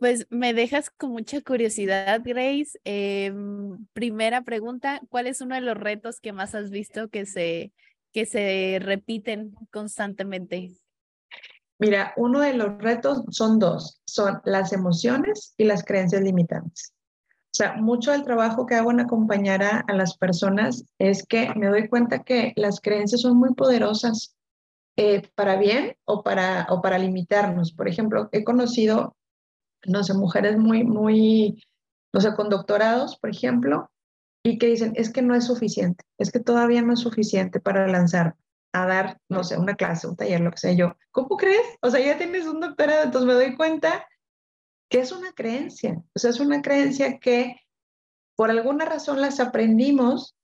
[0.00, 2.78] Pues me dejas con mucha curiosidad, Grace.
[2.84, 7.72] Em, primera pregunta, ¿cuál es uno de los retos que más has visto que se,
[8.12, 10.72] que se repiten constantemente?
[11.78, 16.92] Mira, uno de los retos son dos, son las emociones y las creencias limitantes.
[17.54, 21.68] O sea, mucho del trabajo que hago en acompañar a, las personas es que me
[21.68, 24.33] doy cuenta que las creencias son muy poderosas
[24.96, 27.72] eh, para bien o para, o para limitarnos.
[27.72, 29.16] Por ejemplo, he conocido,
[29.86, 31.62] no sé, mujeres muy, muy,
[32.12, 33.90] no sé, con doctorados, por ejemplo,
[34.44, 37.88] y que dicen, es que no es suficiente, es que todavía no es suficiente para
[37.88, 38.36] lanzar
[38.72, 40.96] a dar, no sé, una clase, un taller, lo que sea yo.
[41.12, 41.62] ¿Cómo crees?
[41.80, 44.06] O sea, ya tienes un doctorado, entonces me doy cuenta
[44.90, 46.02] que es una creencia.
[46.14, 47.56] O sea, es una creencia que
[48.36, 50.36] por alguna razón las aprendimos,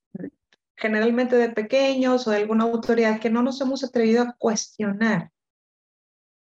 [0.80, 5.30] generalmente de pequeños o de alguna autoridad, que no nos hemos atrevido a cuestionar.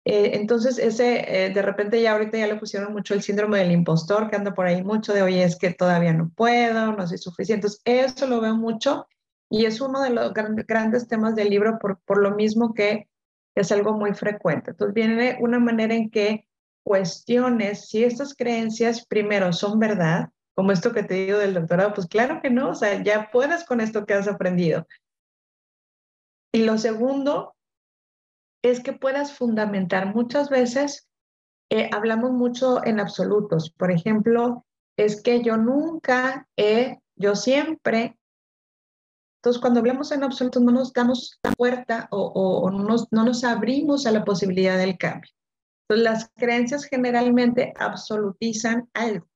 [0.05, 3.72] Eh, entonces, ese, eh, de repente ya ahorita ya le pusieron mucho el síndrome del
[3.72, 7.18] impostor, que anda por ahí mucho de, oye, es que todavía no puedo, no soy
[7.18, 7.66] suficiente.
[7.66, 9.07] Entonces, eso lo veo mucho
[9.51, 13.09] y es uno de los grandes temas del libro por, por lo mismo que
[13.55, 14.70] es algo muy frecuente.
[14.70, 16.46] Entonces, viene una manera en que
[16.85, 22.09] cuestiones si estas creencias primero son verdad, como esto que te digo del doctorado, pues
[22.09, 24.88] claro que no, o sea, ya puedes con esto que has aprendido.
[26.53, 27.55] Y lo segundo
[28.64, 30.12] es que puedas fundamentar.
[30.12, 31.09] Muchas veces
[31.71, 33.71] eh, hablamos mucho en absolutos.
[33.71, 34.66] Por ejemplo,
[34.97, 38.18] es que yo nunca he, yo siempre.
[39.37, 43.25] Entonces, cuando hablamos en absolutos, no nos damos la puerta o, o, no, nos, no
[43.25, 45.31] nos abrimos a la posibilidad del cambio.
[45.83, 49.29] Entonces, las creencias generalmente absolutizan algo.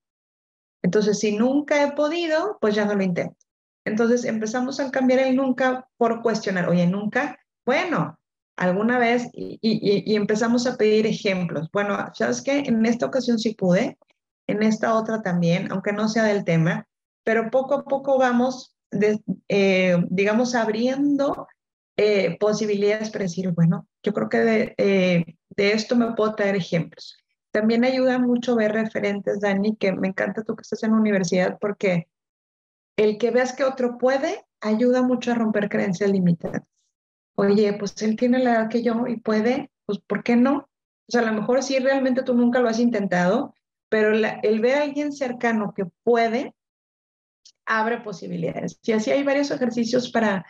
[0.82, 3.36] Entonces, si nunca he podido, pues ya no lo intento.
[3.84, 8.18] Entonces, empezamos a cambiar el nunca por cuestionar, oye, nunca, bueno,
[8.56, 11.68] alguna vez, y, empezamos a pedir ejemplos.
[11.72, 12.60] Bueno, ¿sabes qué?
[12.60, 13.98] En esta ocasión sí pude,
[14.46, 16.86] en esta otra también, aunque no sea del tema,
[17.24, 18.76] pero poco a poco vamos,
[19.48, 21.48] eh, digamos, abriendo
[21.96, 26.56] eh, posibilidades para decir, bueno, yo creo que de, eh, de esto me puedo traer
[26.56, 27.21] ejemplos.
[27.52, 31.58] También ayuda mucho ver referentes, Dani, que me encanta tú que estás en la universidad,
[31.60, 32.08] porque
[32.96, 36.62] el que veas que otro puede ayuda mucho a romper creencias limitadas.
[37.34, 40.68] Oye, pues él tiene la edad que yo y puede, pues ¿por qué no?
[41.08, 43.54] O sea, a lo mejor sí realmente tú nunca lo has intentado,
[43.88, 46.54] pero el ver a alguien cercano que puede,
[47.66, 48.78] abre posibilidades.
[48.82, 50.46] Y así hay varios ejercicios para,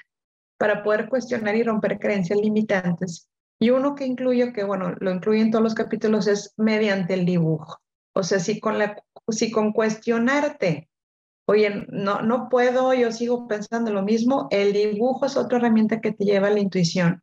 [0.58, 3.28] para poder cuestionar y romper creencias limitantes.
[3.62, 7.24] Y uno que incluyo, que bueno, lo incluye en todos los capítulos, es mediante el
[7.24, 7.78] dibujo.
[8.12, 10.90] O sea, si con, la, si con cuestionarte,
[11.46, 16.10] oye, no, no puedo, yo sigo pensando lo mismo, el dibujo es otra herramienta que
[16.10, 17.22] te lleva a la intuición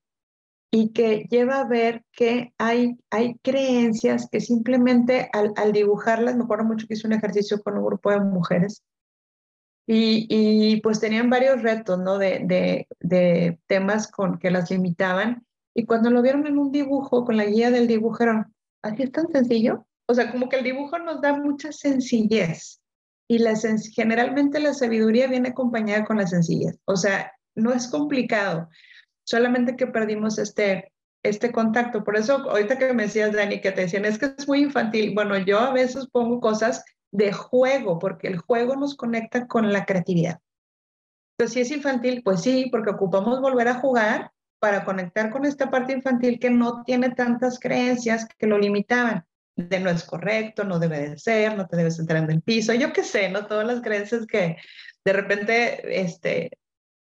[0.71, 6.45] y que lleva a ver que hay, hay creencias que simplemente al, al dibujarlas, me
[6.45, 8.81] acuerdo mucho que hice un ejercicio con un grupo de mujeres
[9.85, 12.17] y, y pues tenían varios retos, ¿no?
[12.17, 15.45] De, de, de temas con que las limitaban
[15.79, 18.25] y cuando lo vieron en un dibujo, con la guía del dibujo,
[18.81, 19.87] ¿así es tan sencillo?
[20.07, 22.81] O sea, como que el dibujo nos da mucha sencillez.
[23.29, 23.53] Y la
[23.93, 26.77] generalmente la sabiduría viene acompañada con la sencillez.
[26.83, 28.67] O sea, no es complicado.
[29.23, 30.91] Solamente que perdimos este,
[31.23, 32.03] este contacto.
[32.03, 35.13] Por eso, ahorita que me decías, Dani, que te decían, es que es muy infantil.
[35.15, 39.85] Bueno, yo a veces pongo cosas de juego, porque el juego nos conecta con la
[39.85, 40.39] creatividad.
[41.37, 45.71] Entonces, si es infantil, pues sí, porque ocupamos volver a jugar para conectar con esta
[45.71, 49.25] parte infantil que no tiene tantas creencias que lo limitaban.
[49.55, 52.73] De no es correcto, no debe de ser, no te debes sentar en el piso,
[52.73, 53.45] yo qué sé, ¿no?
[53.45, 54.57] Todas las creencias que
[55.03, 56.51] de repente este,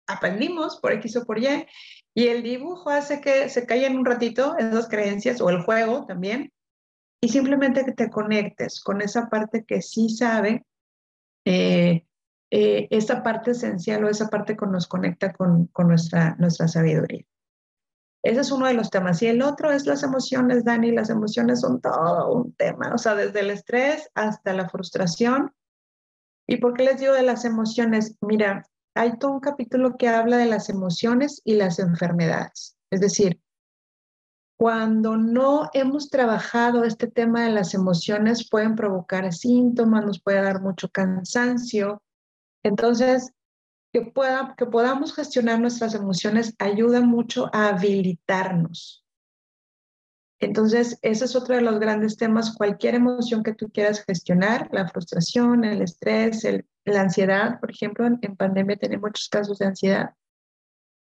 [0.07, 1.67] aprendimos por X o por Y.
[2.15, 6.53] Y el dibujo hace que se caigan un ratito esas creencias o el juego también.
[7.23, 10.65] Y simplemente que te conectes con esa parte que sí sabe,
[11.47, 12.05] eh,
[12.51, 17.25] eh, esa parte esencial o esa parte que nos conecta con, con nuestra, nuestra sabiduría.
[18.23, 19.21] Ese es uno de los temas.
[19.23, 20.93] Y el otro es las emociones, Dani.
[20.93, 25.53] Las emociones son todo un tema, o sea, desde el estrés hasta la frustración.
[26.47, 28.17] ¿Y por qué les digo de las emociones?
[28.21, 32.77] Mira, hay todo un capítulo que habla de las emociones y las enfermedades.
[32.91, 33.41] Es decir,
[34.59, 40.61] cuando no hemos trabajado este tema de las emociones, pueden provocar síntomas, nos puede dar
[40.61, 42.01] mucho cansancio.
[42.63, 43.33] Entonces,
[43.93, 49.05] que, pueda, que podamos gestionar nuestras emociones ayuda mucho a habilitarnos.
[50.41, 52.57] Entonces, ese es otro de los grandes temas.
[52.57, 56.43] Cualquier emoción que tú quieras gestionar, la frustración, el estrés,
[56.85, 60.15] la ansiedad, por ejemplo, en, pandemia tenemos muchos casos de ansiedad,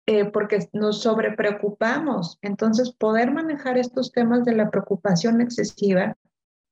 [0.07, 2.37] eh, porque nos sobrepreocupamos.
[2.41, 6.17] Entonces, poder manejar estos temas de la preocupación excesiva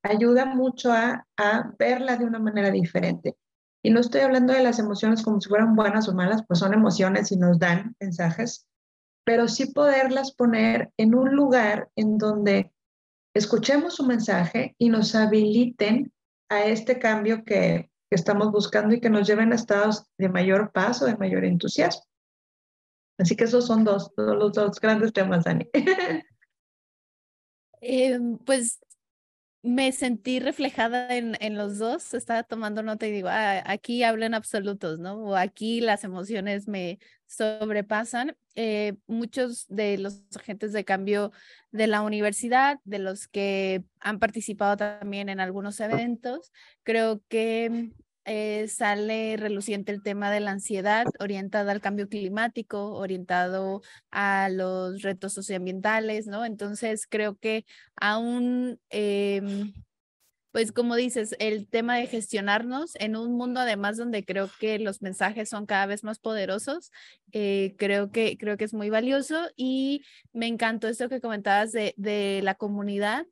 [0.02, 3.34] ayuda mucho a, a verla de una manera diferente.
[3.82, 6.72] Y no estoy hablando de las emociones como si fueran buenas o malas, pues son
[6.72, 8.66] emociones y nos dan mensajes,
[9.24, 12.72] pero sí poderlas poner en un lugar en donde
[13.34, 16.12] escuchemos su mensaje y nos habiliten
[16.48, 20.70] a este cambio que, que estamos buscando y que nos lleven a estados de mayor
[20.70, 22.04] paz o de mayor entusiasmo.
[23.18, 25.68] Así que esos son dos, los dos grandes temas, Dani.
[27.84, 28.16] Eh,
[28.46, 28.78] pues
[29.62, 34.34] me sentí reflejada en, en, los dos, estaba tomando nota y digo, ah, aquí hablan
[34.34, 35.14] absolutos, ¿no?
[35.22, 38.36] O aquí las emociones me sobrepasan.
[38.54, 41.32] Eh, muchos de los agentes de cambio
[41.70, 46.52] de la universidad, de los que han participado también en algunos eventos,
[46.82, 47.92] creo que
[48.24, 55.02] eh, sale reluciente el tema de la ansiedad orientada al cambio climático, orientado a los
[55.02, 56.44] retos socioambientales, ¿no?
[56.44, 57.64] Entonces creo que
[57.96, 59.72] aún, em,
[60.52, 65.02] pues como dices, el tema de gestionarnos en un mundo además donde creo que los
[65.02, 66.92] mensajes son cada vez más poderosos,
[67.32, 71.94] eh, creo, que, creo que es muy valioso y me encantó esto que comentabas de,
[71.96, 73.26] de la comunidad.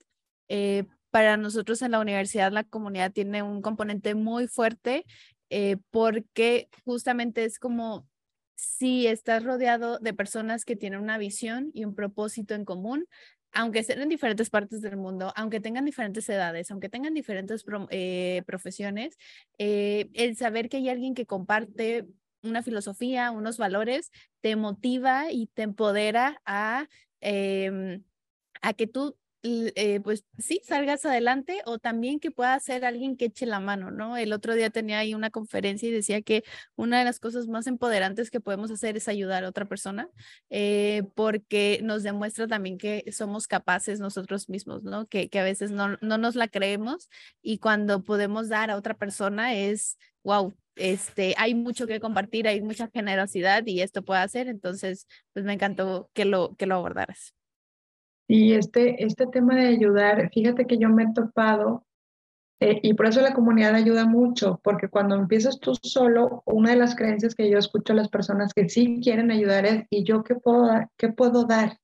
[1.11, 5.05] Para nosotros en la universidad la comunidad tiene un componente muy fuerte
[5.51, 8.07] eh, porque justamente es como
[8.55, 13.07] si estás rodeado de personas que tienen una visión y un propósito en común,
[13.53, 18.43] aunque estén en diferentes partes del mundo, aunque tengan diferentes edades, aunque tengan diferentes eh,
[18.47, 19.17] profesiones,
[19.59, 22.07] eh, el saber que hay alguien que comparte
[22.43, 26.87] una filosofía, unos valores, te motiva y te empodera a,
[27.21, 28.05] em,
[28.63, 33.27] a que tú eh, pues sí, salgas adelante o también que pueda ser alguien que
[33.27, 34.17] eche la mano, ¿no?
[34.17, 36.45] El otro día tenía ahí una conferencia y decía que
[36.77, 40.09] una de las cosas más empoderantes que podemos hacer es ayudar a otra persona,
[40.51, 45.07] eh, porque nos demuestra también que somos capaces nosotros mismos, ¿no?
[45.07, 47.09] Que, que a veces no, no nos la creemos
[47.43, 52.61] y cuando podemos dar a otra persona es, wow, este, hay mucho que compartir, hay
[52.61, 57.35] mucha generosidad y esto puede hacer, entonces, pues me encantó que lo, que lo abordaras.
[58.33, 61.85] Y este, este tema de ayudar, fíjate que yo me he topado,
[62.61, 66.77] eh, y por eso la comunidad ayuda mucho, porque cuando empiezas tú solo, una de
[66.77, 70.23] las creencias que yo escucho a las personas que sí quieren ayudar es, ¿y yo
[70.23, 70.89] qué puedo dar?
[70.97, 71.77] ¿Qué puedo dar?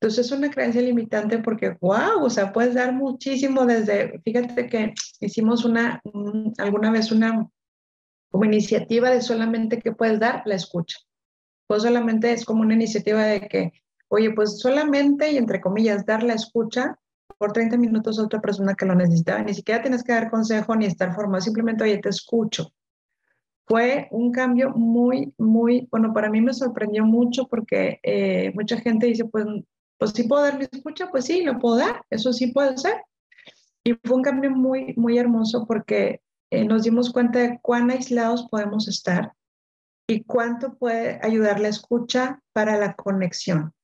[0.00, 4.94] Entonces es una creencia limitante porque, wow, o sea, puedes dar muchísimo desde, fíjate que
[5.20, 6.00] hicimos una,
[6.56, 7.46] alguna vez una
[8.30, 10.96] como iniciativa de solamente que puedes dar la escucha.
[11.66, 13.72] Pues solamente es como una iniciativa de que
[14.08, 16.98] oye, pues solamente y entre comillas, dar la escucha
[17.38, 19.42] por 30 minutos a otra persona que lo necesitaba.
[19.42, 22.72] Ni siquiera tienes que dar consejo ni estar formado, simplemente, oye, te escucho.
[23.66, 29.06] Fue un cambio muy, muy, bueno, para mí me sorprendió mucho porque eh, mucha gente
[29.06, 29.46] dice, pues,
[29.98, 33.02] pues sí puedo dar mi escucha, pues sí, lo puedo dar, eso sí puede ser.
[33.84, 38.48] Y fue un cambio muy, muy hermoso porque eh, nos dimos cuenta de cuán aislados
[38.50, 39.32] podemos estar
[40.08, 43.74] y cuánto puede ayudar la escucha para la conexión.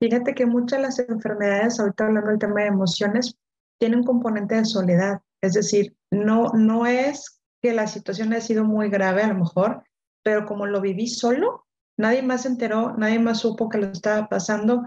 [0.00, 3.36] Fíjate que muchas de las enfermedades, ahorita hablando del tema de emociones,
[3.78, 5.20] tienen un componente de soledad.
[5.40, 9.82] Es decir, no, no es que la situación haya sido muy grave a lo mejor,
[10.22, 14.28] pero como lo viví solo, nadie más se enteró, nadie más supo que lo estaba
[14.28, 14.86] pasando,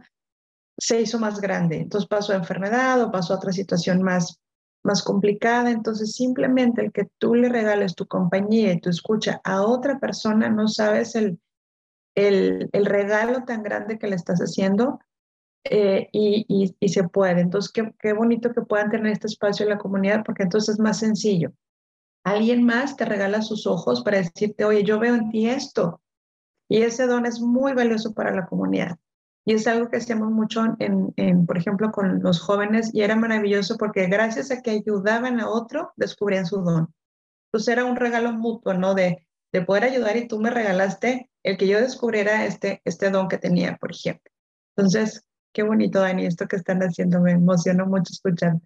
[0.77, 1.77] se hizo más grande.
[1.77, 4.39] Entonces pasó a enfermedad o pasó a otra situación más,
[4.83, 5.71] más complicada.
[5.71, 10.49] Entonces simplemente el que tú le regales tu compañía y tu escucha a otra persona,
[10.49, 11.39] no sabes el,
[12.15, 14.99] el, regalo tan grande que le estás haciendo
[15.63, 17.41] eh, y, se puede.
[17.41, 20.79] Entonces, qué, qué bonito que puedan tener este espacio en la comunidad porque entonces es
[20.79, 21.53] más sencillo.
[22.23, 26.01] Alguien más te regala sus ojos para decirte, oye, yo veo en ti esto.
[26.69, 28.97] Y ese don es muy valioso para la comunidad.
[29.43, 33.15] Y es algo que hacíamos mucho, en, en, por ejemplo, con los jóvenes y era
[33.15, 36.93] maravilloso porque gracias a que ayudaban a otro, descubrían su don.
[37.47, 38.93] Entonces era un regalo mutuo, ¿no?
[38.93, 43.27] De, de poder ayudar y tú me regalaste el que yo descubriera este, este don
[43.27, 44.31] que tenía, por ejemplo.
[44.75, 48.57] Entonces, qué bonito, Dani, esto que están haciendo, me emocionó mucho escuchar.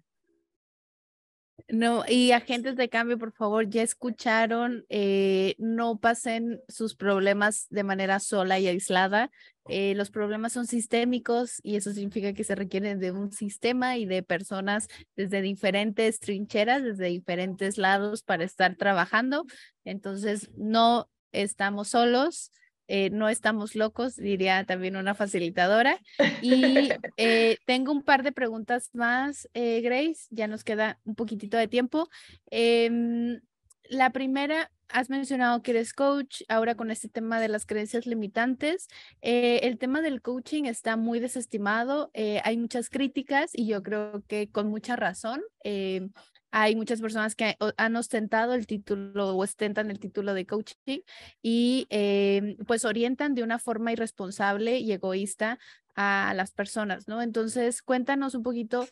[1.68, 7.82] No, y agentes de cambio, por favor, ya escucharon, eh, no pasen sus problemas de
[7.82, 9.32] manera sola y aislada.
[9.68, 14.06] Eh, los problemas son sistémicos y eso significa que se requieren de un sistema y
[14.06, 19.44] de personas desde diferentes trincheras, desde diferentes lados para estar trabajando.
[19.84, 22.52] Entonces, no estamos solos.
[22.88, 26.00] Eh, no estamos locos, diría también una facilitadora.
[26.42, 26.52] Y
[27.16, 31.68] eh, tengo un par de preguntas más, eh, Grace, ya nos queda un poquitito de
[31.68, 32.08] tiempo.
[32.50, 33.40] Em,
[33.88, 38.86] la primera, has mencionado que eres coach, ahora con este tema de las creencias limitantes.
[39.20, 44.68] el tema del coaching está muy desestimado, hay muchas críticas y yo creo que con
[44.68, 45.42] mucha razón.
[45.64, 46.12] Em,
[46.50, 51.00] hay muchas personas que han ostentado el título o ostentan el título de coaching
[51.42, 55.58] y eh, pues orientan de una forma irresponsable y egoísta
[55.96, 57.22] a las personas, ¿no?
[57.22, 58.86] Entonces, cuéntanos un poquito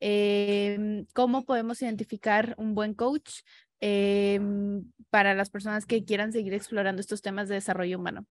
[0.00, 3.42] em, cómo podemos identificar un buen coach,
[3.80, 8.26] em, para las personas que quieran seguir explorando estos temas de desarrollo humano.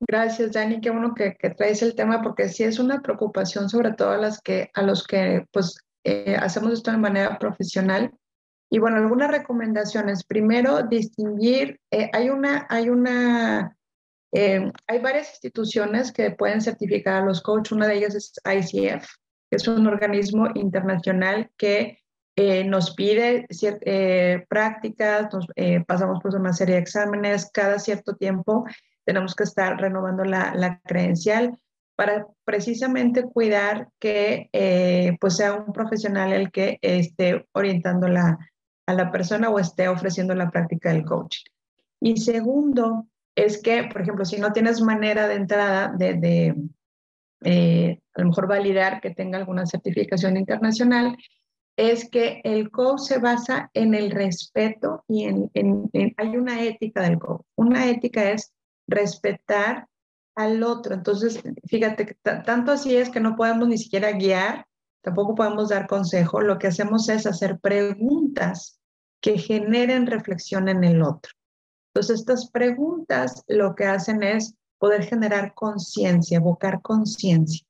[0.00, 0.80] Gracias, Dani.
[0.80, 4.40] Qué bueno que, traes el tema porque sí es una preocupación sobre todo a, las
[4.40, 8.12] que, a los que pues, eh, hacemos esto de manera profesional.
[8.70, 10.24] Y bueno, algunas recomendaciones.
[10.24, 13.76] Primero, distinguir, eh, hay una, hay una,
[14.32, 17.72] eh, hay varias instituciones que pueden certificar a los coaches.
[17.72, 19.06] Una de ellas es ICF,
[19.50, 21.98] que es un organismo internacional que
[22.66, 23.48] nos pide
[24.48, 25.48] prácticas, nos,
[25.88, 28.64] pasamos por una serie de exámenes cada cierto tiempo
[29.08, 31.58] tenemos que estar renovando la, credencial
[31.98, 39.10] para precisamente cuidar que eh, pues sea un profesional el que esté orientando a la
[39.10, 41.50] persona o esté ofreciendo la práctica del coaching.
[42.00, 46.54] Y segundo, es que, por ejemplo, si no tienes manera de entrada de,
[47.42, 51.16] eh, a lo mejor validar que tenga alguna certificación internacional,
[51.76, 55.50] es que el coach se basa en el respeto y en,
[56.16, 57.42] hay una ética del coach.
[57.56, 58.52] Una ética es
[58.86, 59.88] respetar
[60.38, 60.94] al otro.
[60.94, 64.66] Entonces, fíjate, tanto así es que no podemos ni siquiera guiar,
[65.02, 68.78] tampoco podemos dar consejo, lo que hacemos es hacer preguntas
[69.20, 71.32] que generen reflexión en el otro.
[71.92, 77.66] Entonces, estas preguntas lo que hacen es poder generar conciencia, evocar conciencia.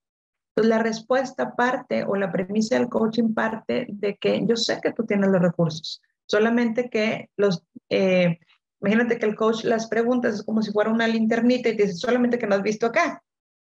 [0.50, 4.92] Entonces, la respuesta parte o la premisa del coaching parte de que yo sé que
[4.92, 8.40] tú tienes los recursos, solamente que los, eh,
[8.80, 12.38] Imagínate que el coach las preguntas es como si fuera una linternita y dice solamente
[12.38, 13.22] que no has visto acá.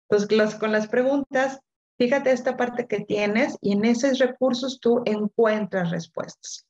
[0.08, 1.60] Entonces, con las preguntas,
[1.98, 6.66] fíjate esta parte que tienes y en esos recursos tú encuentras respuestas.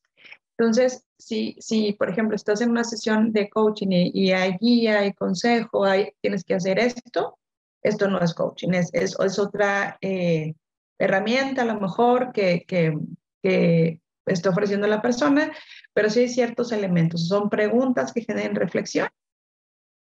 [0.58, 5.14] Entonces, si, si por ejemplo, estás en una sesión de coaching y, hay guía, hay
[5.14, 7.38] consejo, hay, tienes que hacer esto,
[7.82, 10.54] esto no es coaching, es, es, es otra eh,
[10.98, 12.94] herramienta a lo mejor que, que,
[13.42, 15.50] que está ofreciendo la persona,
[15.92, 17.28] pero sí hay ciertos elementos.
[17.28, 19.08] Son preguntas que generen reflexión.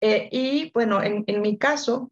[0.01, 2.11] Eh, y bueno, en, mi caso,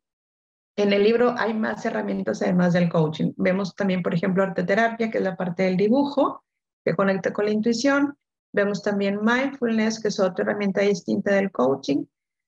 [0.75, 3.33] en el libro hay más herramientas además del coaching.
[3.37, 6.43] Vemos también, por ejemplo, arte terapia, que es la parte del dibujo,
[6.83, 8.17] que conecta con la intuición.
[8.53, 12.05] Vemos también mindfulness, que es otra herramienta distinta del coaching,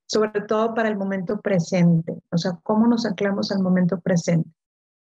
[0.07, 4.49] sobre todo para el momento presente, o sea, cómo nos anclamos al momento presente.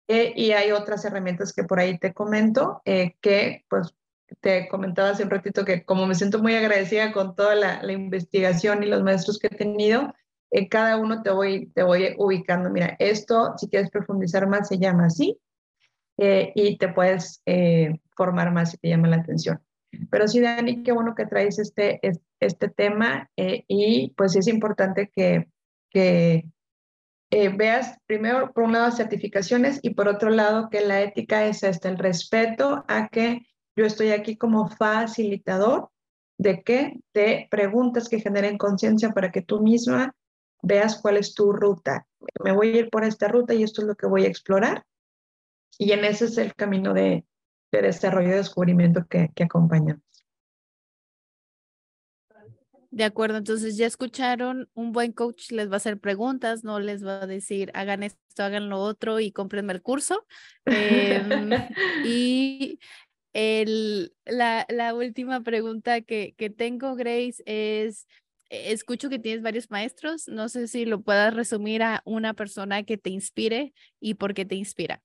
[0.08, 3.94] Eh, y hay otras herramientas que por ahí te comento, eh, que pues
[4.41, 8.83] te comentaba hace un ratito que como me siento muy agradecida con toda la, investigación
[8.83, 10.14] y los maestros que he tenido,
[10.51, 12.70] en cada uno te voy, te voy ubicando.
[12.70, 15.39] Mira, esto, si quieres profundizar más, se llama así
[16.18, 19.61] eh, y te puedes eh, formar más si te llama la atención.
[20.11, 22.01] Pero sí, Dani, qué bueno que traes este,
[22.41, 25.49] este tema eh, y pues es importante que,
[25.91, 26.45] que
[27.30, 31.89] veas primero, por un lado, certificaciones y por otro lado, que la ética es este,
[31.89, 35.90] el respeto a que yo estoy aquí como facilitador
[36.38, 37.00] de qué?
[37.14, 40.14] De preguntas que generen conciencia para que tú misma
[40.62, 42.06] veas cuál es tu ruta.
[42.42, 44.84] Me voy a ir por esta ruta y esto es lo que voy a explorar.
[45.78, 47.24] Y en ese es el camino de,
[47.70, 50.02] desarrollo y descubrimiento que, que acompañamos.
[52.90, 57.06] De acuerdo, entonces ya escucharon, un buen coach les va a hacer preguntas, no les
[57.06, 60.26] va a decir hagan esto, hagan lo otro y cómprenme el curso.
[60.66, 61.50] Em,
[62.04, 62.78] y
[63.33, 68.07] el, la, la última pregunta que, que tengo, Grace, es,
[68.51, 72.83] e, escucho que tienes varios maestros, no sé si lo puedas resumir a una persona
[72.83, 75.03] que te inspire y por qué te inspira.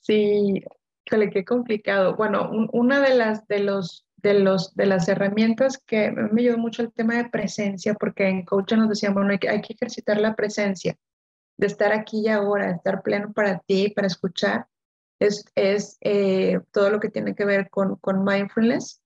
[0.00, 0.62] Sí,
[1.06, 2.16] híjole, qué complicado.
[2.16, 6.82] Bueno, una de las, de, los, de, los, de las herramientas que me ayudó mucho
[6.82, 10.20] el tema de presencia, porque en coaching nos decían, bueno, hay que, hay que ejercitar
[10.20, 10.96] la presencia,
[11.56, 14.66] de estar aquí y ahora, de estar pleno para ti, para escuchar
[15.18, 19.00] es, es eh, todo lo que tiene que ver con, con mindfulness.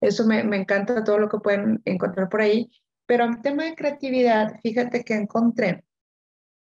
[0.00, 2.70] Eso me, me, encanta todo lo que pueden encontrar por ahí.
[3.06, 5.84] Pero en tema de creatividad, fíjate que encontré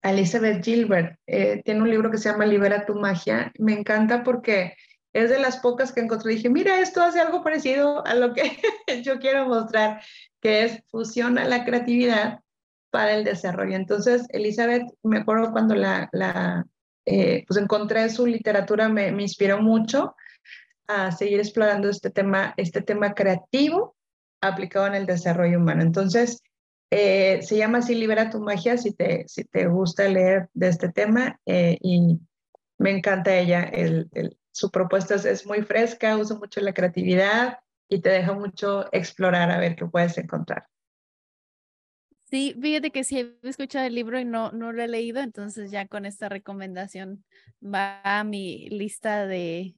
[0.02, 1.20] a Elizabeth Gilbert.
[1.28, 3.52] Eh, tiene un libro que se llama Libera tu magia.
[3.60, 4.74] Me encanta porque
[5.14, 6.34] es de las pocas que encontré.
[6.34, 8.44] Dije, mira, esto hace algo parecido a lo que
[9.04, 10.02] yo quiero mostrar,
[10.42, 12.40] que es fusiona la creatividad
[12.92, 13.76] para el desarrollo.
[13.76, 16.66] Entonces, Elizabeth, me acuerdo cuando la, la,
[17.12, 20.16] eh, pues encontré su literatura, me, inspiró mucho
[20.88, 23.96] a seguir explorando este tema, este tema creativo
[24.42, 25.82] aplicado en el desarrollo humano.
[25.82, 26.44] Entonces,
[26.92, 30.90] eh, se llama así Libera tu magia, si te, si te gusta leer de este
[30.90, 32.20] tema, eh, y
[32.78, 34.08] me encanta ella, el,
[34.52, 37.58] su propuesta es, muy fresca, usa mucho la creatividad
[37.90, 40.68] y te deja mucho explorar a ver qué puedes encontrar.
[42.30, 45.72] Sí, fíjate que sí he escuchado el libro y no, no lo he leído, entonces
[45.72, 47.24] ya con esta recomendación
[47.64, 49.76] va a mi lista de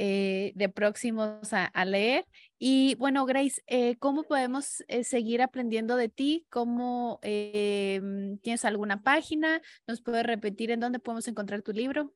[0.00, 2.24] eh, de próximos a, leer.
[2.56, 6.46] Y bueno, Grace, eh, ¿cómo podemos eh, seguir aprendiendo de ti?
[6.50, 9.60] ¿Cómo tienes alguna página?
[9.88, 12.12] ¿Nos puedes repetir en dónde podemos encontrar tu libro?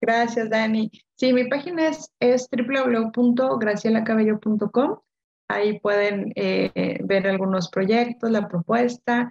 [0.00, 0.90] Gracias, Dani.
[1.14, 4.96] Sí, mi página es, es www.gracielacabello.com.
[5.48, 9.30] Ahí pueden ver algunos proyectos, la propuesta,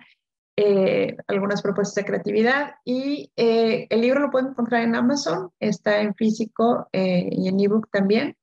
[0.55, 6.01] eh, algunas propuestas de creatividad y eh, el libro lo pueden encontrar en Amazon, está
[6.01, 8.37] en físico eh, y en ebook también.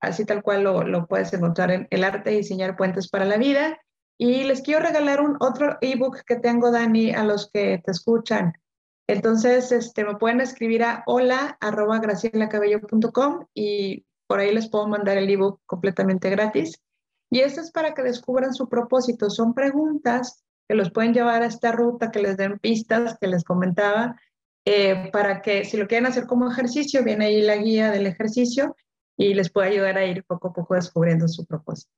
[0.00, 3.36] así tal cual lo, lo, puedes encontrar en El arte de diseñar puentes para la
[3.36, 3.78] vida.
[4.16, 8.54] Y les quiero regalar un otro ebook que tengo, Dani, a los que te escuchan.
[9.06, 12.00] Entonces, este, me pueden escribir a hola arroba
[13.54, 16.80] y por ahí les puedo mandar el ebook completamente gratis.
[17.30, 19.30] Y esto es para que descubran su propósito.
[19.30, 23.44] Son preguntas que los pueden llevar a esta ruta, que les den pistas, que les
[23.44, 24.16] comentaba,
[24.64, 28.76] eh, para que si lo quieren hacer como ejercicio, viene ahí la guía del ejercicio
[29.16, 31.92] y les puede ayudar a ir poco a poco descubriendo su propósito.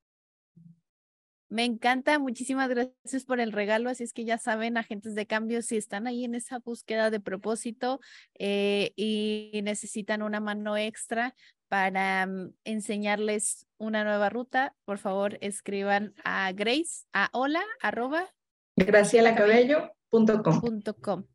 [1.49, 3.89] Me encanta, muchísimas gracias por el regalo.
[3.89, 7.21] Así es que ya saben, agentes de cambio, si están ahí en esa búsqueda de
[7.21, 8.01] propósito
[8.37, 11.37] eh, y necesitan una mano extra,
[11.69, 18.33] para mm, enseñarles una nueva ruta, por favor escriban a Grace, a hola, arroba.
[18.77, 21.27] gracielacabello.com.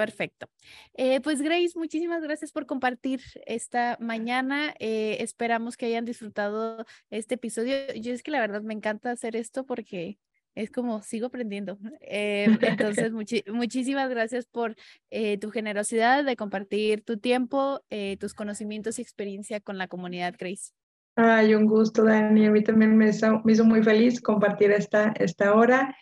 [0.00, 0.48] Perfecto.
[0.94, 4.74] Eh, pues Grace, muchísimas gracias por compartir esta mañana.
[4.78, 7.76] Eh, esperamos que hayan disfrutado este episodio.
[7.94, 10.18] Yo es que la verdad me encanta hacer esto porque
[10.60, 11.78] es como sigo aprendiendo.
[12.00, 12.46] Eh,
[13.06, 14.76] entonces, muchísimas gracias por
[15.10, 20.34] eh, tu generosidad de compartir tu tiempo, eh, tus conocimientos y experiencia con la comunidad
[20.38, 20.72] Grace.
[21.16, 22.46] Ay, un gusto, Dani.
[22.46, 25.96] A mí también me hizo, me hizo muy feliz compartir esta, esta hora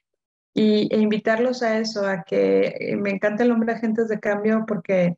[0.55, 5.17] y, e invitarlos a eso, a que me encanta el nombre Agentes de Cambio porque